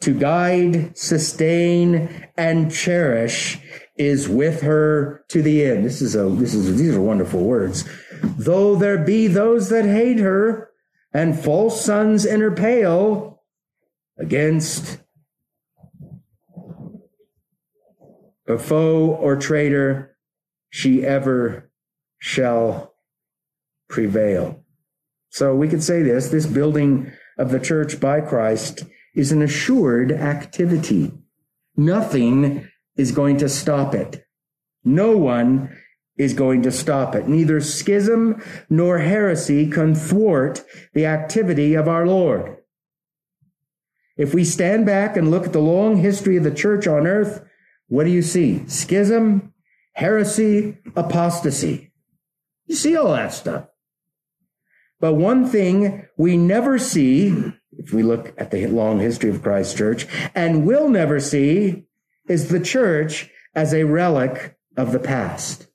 To 0.00 0.14
guide, 0.14 0.96
sustain, 0.96 2.26
and 2.36 2.72
cherish 2.72 3.60
is 3.96 4.28
with 4.28 4.62
her 4.62 5.24
to 5.28 5.42
the 5.42 5.64
end. 5.64 5.84
This 5.84 6.00
is 6.00 6.14
a, 6.14 6.28
this 6.28 6.54
is, 6.54 6.78
these 6.78 6.94
are 6.94 7.00
wonderful 7.00 7.44
words. 7.44 7.84
Though 8.22 8.76
there 8.76 8.98
be 8.98 9.26
those 9.26 9.68
that 9.68 9.84
hate 9.84 10.18
her 10.18 10.70
and 11.12 11.38
false 11.38 11.84
sons 11.84 12.24
in 12.24 12.40
her 12.40 12.50
pale, 12.50 13.32
against 14.18 14.98
a 18.46 18.58
foe 18.58 19.10
or 19.10 19.36
traitor, 19.36 20.16
she 20.70 21.04
ever 21.04 21.70
shall 22.18 22.94
prevail. 23.88 24.64
So 25.30 25.54
we 25.54 25.68
could 25.68 25.82
say 25.82 26.02
this 26.02 26.28
this 26.28 26.46
building 26.46 27.12
of 27.38 27.50
the 27.50 27.60
church 27.60 28.00
by 28.00 28.20
Christ 28.20 28.84
is 29.14 29.32
an 29.32 29.42
assured 29.42 30.12
activity. 30.12 31.12
Nothing 31.76 32.68
is 32.96 33.12
going 33.12 33.38
to 33.38 33.48
stop 33.48 33.94
it. 33.94 34.24
No 34.84 35.16
one 35.16 35.76
is 36.16 36.34
going 36.34 36.62
to 36.62 36.70
stop 36.70 37.14
it. 37.14 37.26
Neither 37.26 37.60
schism 37.60 38.42
nor 38.68 38.98
heresy 38.98 39.70
can 39.70 39.94
thwart 39.94 40.62
the 40.92 41.06
activity 41.06 41.74
of 41.74 41.88
our 41.88 42.06
Lord. 42.06 42.58
If 44.16 44.34
we 44.34 44.44
stand 44.44 44.84
back 44.84 45.16
and 45.16 45.30
look 45.30 45.46
at 45.46 45.52
the 45.52 45.60
long 45.60 45.96
history 45.96 46.36
of 46.36 46.44
the 46.44 46.50
church 46.50 46.86
on 46.86 47.06
earth, 47.06 47.44
what 47.88 48.04
do 48.04 48.10
you 48.10 48.22
see? 48.22 48.66
Schism, 48.68 49.52
heresy, 49.94 50.78
apostasy. 50.94 51.92
You 52.66 52.74
see 52.74 52.96
all 52.96 53.12
that 53.12 53.32
stuff. 53.32 53.66
But 55.00 55.14
one 55.14 55.46
thing 55.46 56.06
we 56.16 56.36
never 56.36 56.78
see, 56.78 57.52
if 57.72 57.92
we 57.92 58.02
look 58.02 58.32
at 58.38 58.50
the 58.50 58.66
long 58.68 59.00
history 59.00 59.30
of 59.30 59.42
Christ's 59.42 59.74
church, 59.74 60.06
and 60.34 60.64
will 60.66 60.88
never 60.88 61.18
see, 61.18 61.86
is 62.32 62.48
the 62.48 62.60
church 62.60 63.30
as 63.54 63.72
a 63.72 63.84
relic 63.84 64.56
of 64.76 64.90
the 64.90 64.98
past. 64.98 65.66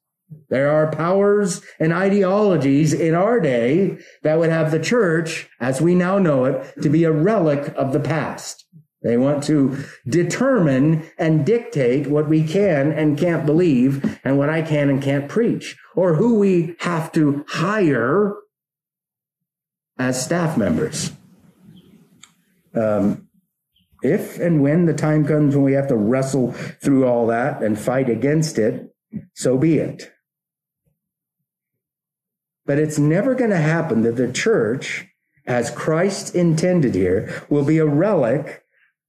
There 0.50 0.70
are 0.72 0.92
powers 0.92 1.62
and 1.80 1.94
ideologies 1.94 2.94
in 2.94 3.14
our 3.14 3.40
day 3.40 4.00
that 4.24 4.40
would 4.40 4.50
have 4.50 4.72
the 4.72 4.80
church, 4.80 5.50
as 5.60 5.80
we 5.80 5.96
now 5.96 6.18
know 6.18 6.46
it, 6.46 6.82
to 6.82 6.90
be 6.90 7.04
a 7.04 7.12
relic 7.12 7.74
of 7.78 7.94
the 7.94 8.00
past. 8.00 8.66
They 9.04 9.16
want 9.16 9.44
to 9.44 9.86
determine 10.08 11.08
and 11.18 11.46
dictate 11.46 12.08
what 12.08 12.28
we 12.28 12.46
can 12.46 12.92
and 12.92 13.18
can't 13.18 13.46
believe 13.46 14.20
and 14.24 14.38
what 14.38 14.50
I 14.50 14.64
can 14.64 14.90
and 14.90 15.02
can't 15.02 15.30
preach 15.30 15.78
or 15.96 16.16
who 16.16 16.40
we 16.40 16.76
have 16.80 17.12
to 17.14 17.46
hire 17.48 18.34
as 20.00 20.24
staff 20.24 20.58
members. 20.58 21.12
Um, 22.74 23.27
if 24.04 24.40
and 24.40 24.62
when 24.62 24.86
the 24.86 24.94
time 24.94 25.26
comes 25.26 25.56
when 25.56 25.64
we 25.64 25.74
have 25.74 25.88
to 25.88 25.96
wrestle 25.96 26.52
through 26.52 27.06
all 27.06 27.28
that 27.28 27.64
and 27.64 27.80
fight 27.80 28.10
against 28.10 28.58
it, 28.58 28.94
so 29.34 29.58
be 29.58 29.78
it. 29.78 30.12
But 32.66 32.80
it's 32.80 33.00
never 33.00 33.34
going 33.34 33.52
to 33.52 33.58
happen 33.58 34.02
that 34.04 34.18
the 34.18 34.32
church, 34.32 35.08
as 35.46 35.72
Christ 35.72 36.36
intended 36.36 36.96
here, 36.96 37.46
will 37.50 37.64
be 37.64 37.78
a 37.78 37.86
relic 37.86 38.64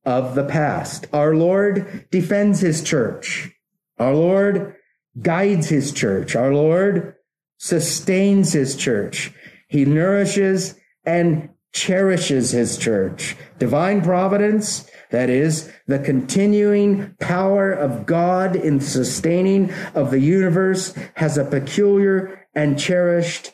of 0.04 0.34
the 0.34 0.44
past. 0.44 1.06
Our 1.12 1.34
Lord 1.34 2.06
defends 2.10 2.60
his 2.60 2.82
church. 2.82 3.52
Our 3.98 4.14
Lord 4.14 4.76
guides 5.20 5.68
his 5.68 5.92
church. 5.92 6.36
Our 6.36 6.54
Lord 6.54 7.16
sustains 7.58 8.52
his 8.52 8.76
church. 8.76 9.32
He 9.68 9.84
nourishes 9.84 10.76
and 11.04 11.50
cherishes 11.72 12.50
his 12.50 12.78
church. 12.78 13.36
Divine 13.58 14.02
providence, 14.02 14.90
that 15.10 15.30
is, 15.30 15.70
the 15.86 15.98
continuing 15.98 17.14
power 17.20 17.72
of 17.72 18.06
God 18.06 18.56
in 18.56 18.80
sustaining 18.80 19.72
of 19.94 20.10
the 20.10 20.20
universe, 20.20 20.94
has 21.14 21.36
a 21.36 21.44
peculiar 21.44 22.46
and 22.54 22.78
cherished 22.78 23.52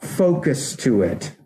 focus 0.00 0.76
to 0.76 1.02
it. 1.02 1.36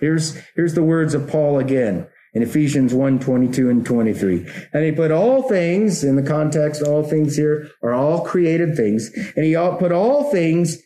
Here's, 0.00 0.36
here's 0.54 0.74
the 0.74 0.82
words 0.82 1.14
of 1.14 1.28
Paul 1.28 1.58
again 1.58 2.06
in 2.32 2.42
Ephesians 2.42 2.94
1, 2.94 3.18
22 3.18 3.70
and 3.70 3.84
23. 3.84 4.46
And 4.72 4.84
he 4.84 4.92
put 4.92 5.10
all 5.10 5.42
things 5.42 6.04
in 6.04 6.16
the 6.16 6.22
context, 6.22 6.82
all 6.82 7.02
things 7.02 7.36
here 7.36 7.68
are 7.82 7.92
all 7.92 8.24
created 8.24 8.76
things. 8.76 9.10
And 9.36 9.44
he 9.44 9.54
put 9.54 9.92
all 9.92 10.30
things 10.30 10.78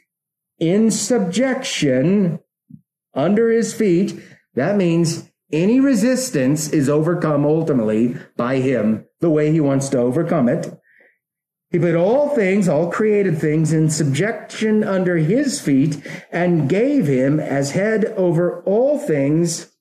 in 0.59 0.91
subjection 0.91 2.39
under 3.14 3.51
his 3.51 3.74
feet. 3.74 4.18
That 4.55 4.77
means 4.77 5.31
any 5.53 5.81
resistance 5.81 6.69
is 6.69 6.89
overcome 6.89 7.45
ultimately 7.45 8.17
by 8.37 8.57
him 8.57 9.07
the 9.21 9.31
way 9.31 9.53
he 9.53 9.61
wants 9.61 9.89
to 9.91 9.99
overcome 9.99 10.49
it. 10.49 10.79
He 11.71 11.79
put 11.79 11.97
all 11.97 12.29
things, 12.29 12.69
all 12.69 12.91
created 12.91 13.39
things, 13.39 13.73
in 13.73 13.91
subjection 13.91 14.85
under 14.85 15.17
his 15.17 15.61
feet 15.61 16.01
and 16.31 16.69
gave 16.69 17.07
him 17.07 17.41
as 17.41 17.73
head 17.73 18.05
over 18.17 18.63
all 18.63 18.99
things 18.99 19.73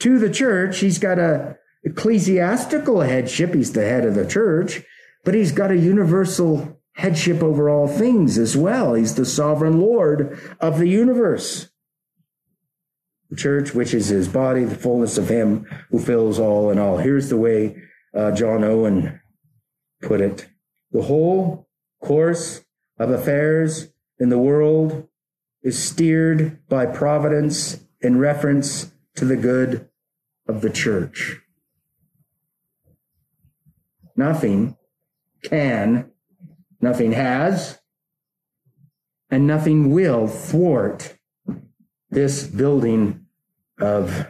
to 0.00 0.18
the 0.18 0.30
church. 0.30 0.78
He's 0.78 0.98
got 0.98 1.18
a 1.18 1.58
ecclesiastical 1.84 3.02
headship. 3.02 3.52
He's 3.52 3.72
the 3.72 3.84
head 3.84 4.06
of 4.06 4.14
the 4.14 4.26
church, 4.26 4.82
but 5.22 5.34
he's 5.34 5.52
got 5.52 5.70
a 5.70 5.76
universal 5.76 6.80
headship 6.94 7.42
over 7.42 7.68
all 7.68 7.86
things 7.86 8.38
as 8.38 8.56
well. 8.56 8.94
He's 8.94 9.16
the 9.16 9.26
sovereign 9.26 9.80
Lord 9.80 10.38
of 10.60 10.78
the 10.78 10.88
universe. 10.88 11.68
Church, 13.34 13.74
which 13.74 13.94
is 13.94 14.08
his 14.08 14.28
body, 14.28 14.64
the 14.64 14.74
fullness 14.74 15.18
of 15.18 15.28
him 15.28 15.64
who 15.90 15.98
fills 15.98 16.38
all 16.38 16.70
in 16.70 16.78
all. 16.78 16.98
Here's 16.98 17.28
the 17.28 17.36
way 17.36 17.76
uh, 18.14 18.32
John 18.32 18.64
Owen 18.64 19.20
put 20.02 20.20
it. 20.20 20.48
The 20.92 21.02
whole 21.02 21.68
course 22.00 22.64
of 22.98 23.10
affairs 23.10 23.88
in 24.18 24.28
the 24.28 24.38
world 24.38 25.08
is 25.62 25.82
steered 25.82 26.66
by 26.68 26.86
providence 26.86 27.80
in 28.00 28.18
reference 28.18 28.92
to 29.16 29.24
the 29.24 29.36
good 29.36 29.88
of 30.46 30.60
the 30.60 30.70
church. 30.70 31.40
Nothing 34.16 34.76
can, 35.42 36.10
nothing 36.80 37.12
has, 37.12 37.80
and 39.30 39.46
nothing 39.46 39.90
will 39.90 40.28
thwart 40.28 41.16
this 42.10 42.46
building 42.46 43.23
of 43.80 44.26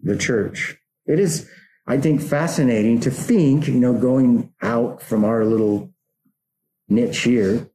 the 0.00 0.16
church. 0.16 0.76
It 1.06 1.18
is, 1.18 1.48
I 1.86 1.98
think, 1.98 2.20
fascinating 2.22 3.00
to 3.00 3.10
think, 3.10 3.66
you 3.68 3.74
know, 3.74 3.94
going 3.94 4.52
out 4.62 5.02
from 5.02 5.24
our 5.24 5.44
little 5.44 5.92
niche 6.88 7.20
here, 7.20 7.70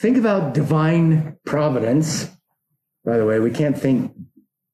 think 0.00 0.16
about 0.16 0.54
divine 0.54 1.38
providence. 1.44 2.28
By 3.04 3.16
the 3.16 3.26
way, 3.26 3.40
we 3.40 3.50
can't 3.50 3.78
think 3.78 4.14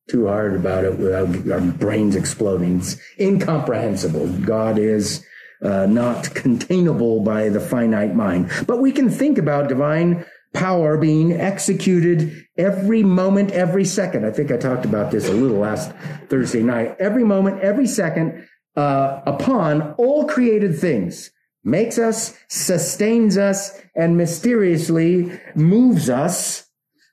too 0.09 0.26
hard 0.26 0.54
about 0.54 0.84
it 0.84 0.98
without 0.98 1.50
our 1.50 1.61
brains 1.61 2.16
exploding. 2.16 2.78
It's 2.78 2.96
incomprehensible. 3.18 4.26
God 4.40 4.78
is 4.78 5.24
uh, 5.62 5.86
not 5.86 6.34
containable 6.34 7.20
by 7.20 7.48
the 7.48 7.61
finite 7.61 8.14
mind. 8.14 8.50
But 8.66 8.80
we 8.80 8.92
can 8.92 9.11
think 9.11 9.38
about 9.38 9.68
divine 9.68 10.24
power 10.55 10.96
being 10.96 11.32
executed 11.32 12.46
every 12.57 13.03
moment, 13.03 13.51
every 13.53 13.84
second. 13.84 14.24
I 14.24 14.30
think 14.30 14.51
I 14.51 14.57
talked 14.57 14.84
about 14.84 15.11
this 15.11 15.28
a 15.28 15.32
little 15.32 15.59
last 15.59 15.92
Thursday 16.28 16.62
night. 16.62 16.96
Every 16.99 17.24
moment, 17.24 17.61
every 17.61 17.86
second, 17.86 18.46
uh, 18.76 19.20
upon 19.26 19.94
all 19.94 20.26
created 20.26 20.78
things, 20.78 21.30
makes 21.64 21.99
us, 21.99 22.34
sustains 22.49 23.36
us, 23.36 23.78
and 23.94 24.16
mysteriously 24.16 25.38
moves 25.55 26.09
us, 26.09 26.66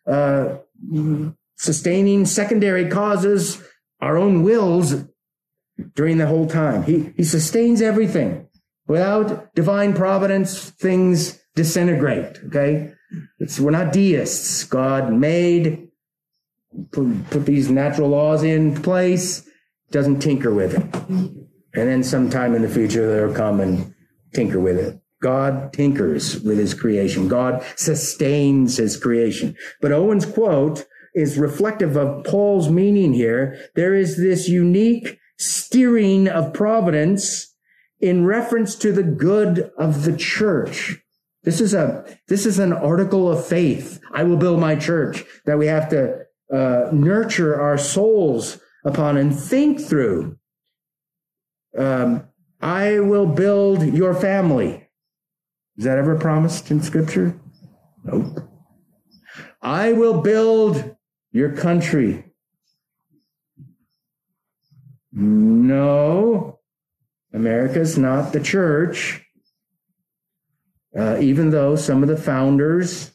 uh, 0.08 0.58
sustaining 1.58 2.26
secondary 2.26 2.88
causes, 2.88 3.62
our 4.02 4.18
own 4.18 4.44
wills 4.44 5.06
during 5.94 6.18
the 6.18 6.28
whole 6.28 6.48
time. 6.48 6.84
He, 6.84 7.12
he 7.18 7.24
sustains 7.24 7.82
everything. 7.82 8.48
Without 8.88 9.54
divine 9.56 9.94
providence, 9.94 10.70
things 10.70 11.40
disintegrate. 11.56 12.40
Okay. 12.48 12.94
It's, 13.40 13.60
we're 13.60 13.72
not 13.72 13.94
deists. 13.94 14.64
God 14.64 15.14
made, 15.14 15.88
put, 16.92 17.30
put 17.30 17.46
these 17.46 17.70
natural 17.70 18.10
laws 18.10 18.44
in 18.44 18.82
place, 18.82 19.48
doesn't 19.92 20.20
tinker 20.20 20.54
with 20.54 20.74
it. 20.74 20.96
And 21.10 21.90
then 21.90 22.04
sometime 22.04 22.56
in 22.56 22.62
the 22.62 22.70
future, 22.70 23.08
they'll 23.08 23.36
come 23.36 23.60
and 23.60 23.94
tinker 24.34 24.60
with 24.60 24.78
it. 24.78 25.00
God 25.22 25.74
tinkers 25.74 26.42
with 26.42 26.58
his 26.58 26.74
creation. 26.74 27.28
God 27.28 27.64
sustains 27.76 28.78
his 28.78 28.98
creation. 28.98 29.56
But 29.82 29.92
Owen's 29.92 30.26
quote 30.26 30.86
is 31.14 31.38
reflective 31.38 31.96
of 31.96 32.26
Paul's 32.26 32.70
meaning 32.70 33.14
here. 33.14 33.58
There 33.76 33.96
is 33.96 34.18
this 34.18 34.50
unique 34.50 35.18
steering 35.38 36.28
of 36.28 36.54
providence 36.54 37.54
in 38.00 38.26
reference 38.26 38.76
to 38.76 38.92
the 38.92 39.04
good 39.04 39.72
of 39.78 40.04
the 40.04 40.16
church. 40.16 41.02
This 41.46 41.62
is 41.62 41.76
a, 41.76 42.04
this 42.28 42.48
is 42.48 42.58
an 42.58 42.74
article 42.74 43.32
of 43.32 43.46
faith. 43.46 44.02
I 44.12 44.24
will 44.24 44.36
build 44.36 44.60
my 44.60 44.76
church 44.76 45.24
that 45.46 45.60
we 45.60 45.68
have 45.68 45.90
to 45.90 46.26
uh, 46.52 46.90
nurture 46.92 47.60
our 47.62 47.78
souls 47.78 48.60
upon 48.84 49.16
and 49.16 49.38
think 49.38 49.80
through. 49.80 50.38
Um, 51.78 52.28
I 52.62 53.00
will 53.00 53.28
build 53.28 53.84
your 53.84 54.16
family. 54.16 54.90
Is 55.78 55.84
that 55.84 56.00
ever 56.00 56.18
promised 56.18 56.72
in 56.72 56.82
scripture? 56.82 57.40
Nope. 58.04 58.40
I 59.62 59.94
will 59.94 60.22
build 60.22 60.96
your 61.32 61.56
country. 61.56 62.24
No, 65.12 66.60
America's 67.34 67.98
not 67.98 68.34
the 68.34 68.40
church. 68.40 69.25
Uh, 70.98 71.18
even 71.20 71.50
though 71.50 71.76
some 71.76 72.02
of 72.02 72.10
the 72.10 72.18
founders 72.18 73.12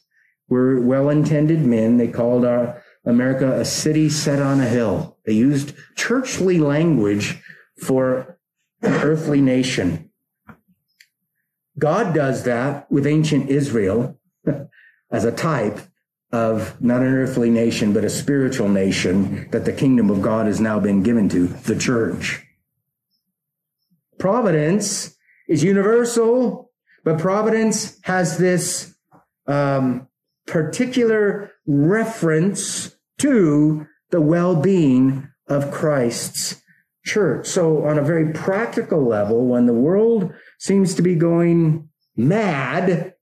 were 0.49 0.79
well 0.79 1.09
intended 1.09 1.61
men, 1.61 1.97
they 1.97 2.07
called 2.07 2.45
our 2.45 2.81
America 3.05 3.59
a 3.59 3.65
city 3.65 4.09
set 4.09 4.39
on 4.39 4.59
a 4.59 4.67
hill. 4.67 5.17
They 5.25 5.33
used 5.33 5.73
churchly 5.95 6.59
language 6.59 7.41
for 7.81 8.37
an 8.81 8.93
earthly 8.93 9.41
nation. 9.41 10.11
God 11.79 12.13
does 12.13 12.43
that 12.43 12.91
with 12.91 13.07
ancient 13.07 13.49
Israel 13.49 14.19
as 15.11 15.25
a 15.25 15.31
type 15.31 15.79
of 16.31 16.79
not 16.81 17.01
an 17.01 17.13
earthly 17.13 17.49
nation, 17.49 17.93
but 17.93 18.05
a 18.05 18.09
spiritual 18.09 18.69
nation 18.69 19.49
that 19.51 19.65
the 19.65 19.73
kingdom 19.73 20.09
of 20.09 20.21
God 20.21 20.45
has 20.45 20.61
now 20.61 20.79
been 20.79 21.03
given 21.03 21.27
to, 21.29 21.47
the 21.47 21.77
church. 21.77 22.45
Providence 24.17 25.17
is 25.47 25.63
universal, 25.63 26.70
but 27.03 27.19
providence 27.19 27.99
has 28.03 28.37
this 28.37 28.95
um, 29.47 30.07
particular 30.47 31.51
reference 31.65 32.95
to 33.19 33.87
the 34.11 34.21
well-being 34.21 35.27
of 35.47 35.71
Christ's 35.71 36.61
church. 37.05 37.47
So 37.47 37.85
on 37.85 37.97
a 37.97 38.03
very 38.03 38.33
practical 38.33 39.03
level, 39.05 39.47
when 39.47 39.65
the 39.65 39.73
world 39.73 40.33
seems 40.59 40.95
to 40.95 41.01
be 41.01 41.15
going 41.15 41.89
mad, 42.15 43.15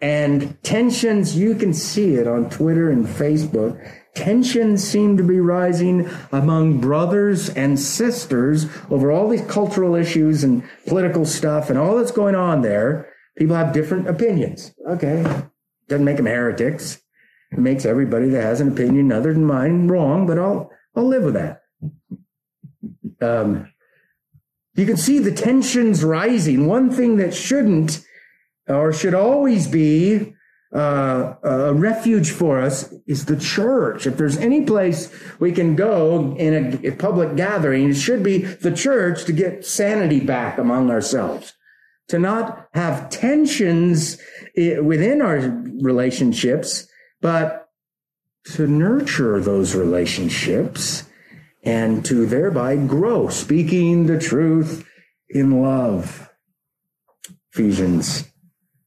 and 0.00 0.62
tensions, 0.62 1.36
you 1.36 1.54
can 1.54 1.72
see 1.72 2.14
it 2.14 2.26
on 2.26 2.50
Twitter 2.50 2.90
and 2.90 3.06
Facebook. 3.06 3.80
Tensions 4.16 4.82
seem 4.82 5.18
to 5.18 5.22
be 5.22 5.40
rising 5.40 6.08
among 6.32 6.80
brothers 6.80 7.50
and 7.50 7.78
sisters 7.78 8.66
over 8.90 9.12
all 9.12 9.28
these 9.28 9.42
cultural 9.42 9.94
issues 9.94 10.42
and 10.42 10.64
political 10.86 11.26
stuff 11.26 11.68
and 11.68 11.78
all 11.78 11.96
that's 11.96 12.12
going 12.12 12.34
on 12.34 12.62
there. 12.62 13.12
People 13.36 13.54
have 13.54 13.74
different 13.74 14.08
opinions. 14.08 14.74
Okay. 14.88 15.22
Doesn't 15.88 16.04
make 16.06 16.16
them 16.16 16.24
heretics. 16.24 17.02
It 17.52 17.58
makes 17.58 17.84
everybody 17.84 18.30
that 18.30 18.42
has 18.42 18.62
an 18.62 18.72
opinion 18.72 19.12
other 19.12 19.34
than 19.34 19.44
mine 19.44 19.86
wrong, 19.86 20.26
but 20.26 20.38
I'll, 20.38 20.70
I'll 20.96 21.06
live 21.06 21.22
with 21.22 21.34
that. 21.34 21.62
Um, 23.20 23.70
you 24.74 24.86
can 24.86 24.96
see 24.96 25.18
the 25.18 25.30
tensions 25.30 26.02
rising. 26.02 26.66
One 26.66 26.90
thing 26.90 27.18
that 27.18 27.34
shouldn't 27.34 28.02
or 28.66 28.94
should 28.94 29.14
always 29.14 29.66
be 29.66 30.34
uh, 30.76 31.36
a 31.42 31.72
refuge 31.72 32.30
for 32.30 32.60
us 32.60 32.92
is 33.06 33.24
the 33.24 33.38
church. 33.38 34.06
If 34.06 34.18
there's 34.18 34.36
any 34.36 34.66
place 34.66 35.10
we 35.38 35.50
can 35.50 35.74
go 35.74 36.36
in 36.36 36.52
a, 36.84 36.88
a 36.88 36.96
public 36.96 37.34
gathering, 37.34 37.88
it 37.88 37.94
should 37.94 38.22
be 38.22 38.38
the 38.38 38.72
church 38.72 39.24
to 39.24 39.32
get 39.32 39.64
sanity 39.64 40.20
back 40.20 40.58
among 40.58 40.90
ourselves. 40.90 41.54
To 42.08 42.18
not 42.18 42.68
have 42.74 43.08
tensions 43.08 44.18
within 44.54 45.22
our 45.22 45.38
relationships, 45.80 46.86
but 47.22 47.70
to 48.52 48.66
nurture 48.66 49.40
those 49.40 49.74
relationships 49.74 51.04
and 51.64 52.04
to 52.04 52.26
thereby 52.26 52.76
grow, 52.76 53.28
speaking 53.28 54.06
the 54.06 54.20
truth 54.20 54.86
in 55.30 55.62
love. 55.62 56.30
Ephesians 57.52 58.30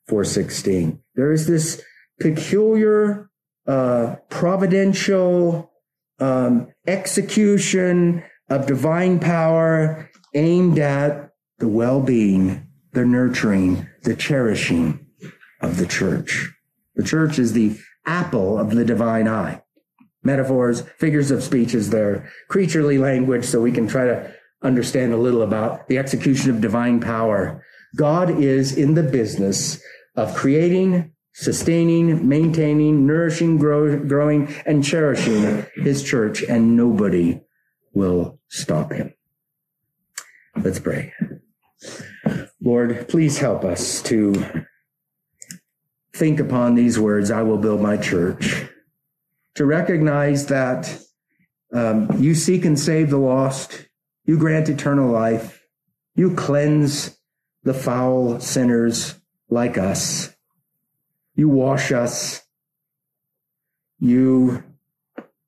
416. 0.07 1.01
There 1.19 1.33
is 1.33 1.47
this 1.47 1.83
peculiar, 2.21 3.29
uh, 3.67 4.15
providential 4.29 5.69
um, 6.17 6.69
execution 6.87 8.23
of 8.49 8.65
divine 8.65 9.19
power 9.19 10.09
aimed 10.33 10.79
at 10.79 11.31
the 11.57 11.67
well-being, 11.67 12.69
the 12.93 13.03
nurturing, 13.03 13.85
the 14.03 14.15
cherishing 14.15 15.07
of 15.59 15.75
the 15.75 15.85
church. 15.85 16.53
The 16.95 17.03
church 17.03 17.37
is 17.37 17.51
the 17.51 17.77
apple 18.05 18.57
of 18.57 18.69
the 18.69 18.85
divine 18.85 19.27
eye. 19.27 19.61
Metaphors, 20.23 20.83
figures 20.99 21.31
of 21.31 21.43
speech 21.43 21.73
is 21.73 21.89
their 21.89 22.31
creaturely 22.47 22.97
language, 22.97 23.43
so 23.43 23.59
we 23.59 23.73
can 23.73 23.89
try 23.89 24.05
to 24.05 24.33
understand 24.63 25.11
a 25.11 25.17
little 25.17 25.41
about 25.41 25.89
the 25.89 25.97
execution 25.97 26.49
of 26.49 26.61
divine 26.61 27.01
power. 27.01 27.61
God 27.97 28.29
is 28.29 28.77
in 28.77 28.93
the 28.93 29.03
business 29.03 29.81
of 30.19 30.35
creating, 30.35 31.13
sustaining, 31.33 32.27
maintaining, 32.27 33.07
nourishing, 33.07 33.57
grow, 33.57 33.97
growing, 33.97 34.53
and 34.65 34.83
cherishing 34.83 35.65
his 35.75 36.03
church, 36.03 36.43
and 36.43 36.75
nobody 36.75 37.39
will 37.93 38.37
stop 38.49 38.91
him. 38.91 39.13
Let's 40.57 40.79
pray. 40.79 41.13
Lord, 42.61 43.07
please 43.07 43.37
help 43.37 43.63
us 43.63 44.01
to 44.03 44.65
think 46.13 46.41
upon 46.41 46.75
these 46.75 46.99
words, 46.99 47.31
I 47.31 47.43
will 47.43 47.57
build 47.57 47.81
my 47.81 47.95
church, 47.95 48.65
to 49.55 49.65
recognize 49.65 50.47
that 50.47 50.99
um, 51.73 52.09
you 52.19 52.35
seek 52.35 52.65
and 52.65 52.77
save 52.77 53.09
the 53.09 53.17
lost, 53.17 53.87
you 54.25 54.37
grant 54.37 54.67
eternal 54.67 55.09
life, 55.09 55.63
you 56.15 56.35
cleanse 56.35 57.17
the 57.63 57.73
foul 57.73 58.41
sinners 58.41 59.18
like 59.49 59.77
us, 59.77 60.29
you 61.35 61.49
wash 61.49 61.91
us, 61.91 62.41
you 63.99 64.63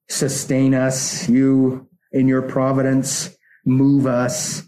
sustain 0.09 0.73
us, 0.73 1.29
you 1.29 1.87
in 2.11 2.27
your 2.27 2.41
providence 2.41 3.35
move 3.65 4.05
us 4.07 4.63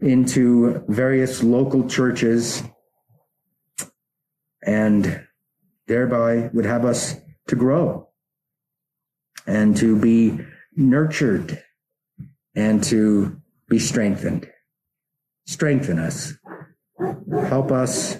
into 0.00 0.84
various 0.88 1.42
local 1.42 1.88
churches 1.88 2.62
and 4.62 5.26
thereby 5.86 6.50
would 6.52 6.66
have 6.66 6.84
us 6.84 7.16
to 7.48 7.56
grow 7.56 8.08
and 9.46 9.76
to 9.76 9.98
be 9.98 10.38
nurtured 10.74 11.62
and 12.54 12.82
to 12.82 13.40
be 13.68 13.78
strengthened. 13.78 14.50
Strengthen 15.46 15.98
us. 15.98 16.34
Help 17.48 17.70
us 17.70 18.18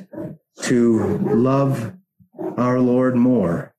to 0.62 1.18
love 1.18 1.95
our 2.57 2.79
Lord 2.81 3.16
more 3.16 3.74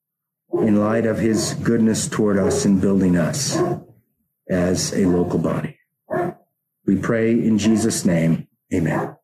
in 0.53 0.77
light 0.77 1.05
of 1.05 1.19
his 1.19 1.53
goodness 1.55 2.07
toward 2.07 2.37
us 2.37 2.65
in 2.65 2.79
building 2.79 3.17
us 3.17 3.57
as 4.49 4.93
a 4.93 5.05
local 5.05 5.39
body. 5.39 5.77
We 6.85 6.95
pray 6.95 7.31
in 7.31 7.57
Jesus' 7.57 8.05
name. 8.05 8.47
Amen. 8.73 9.15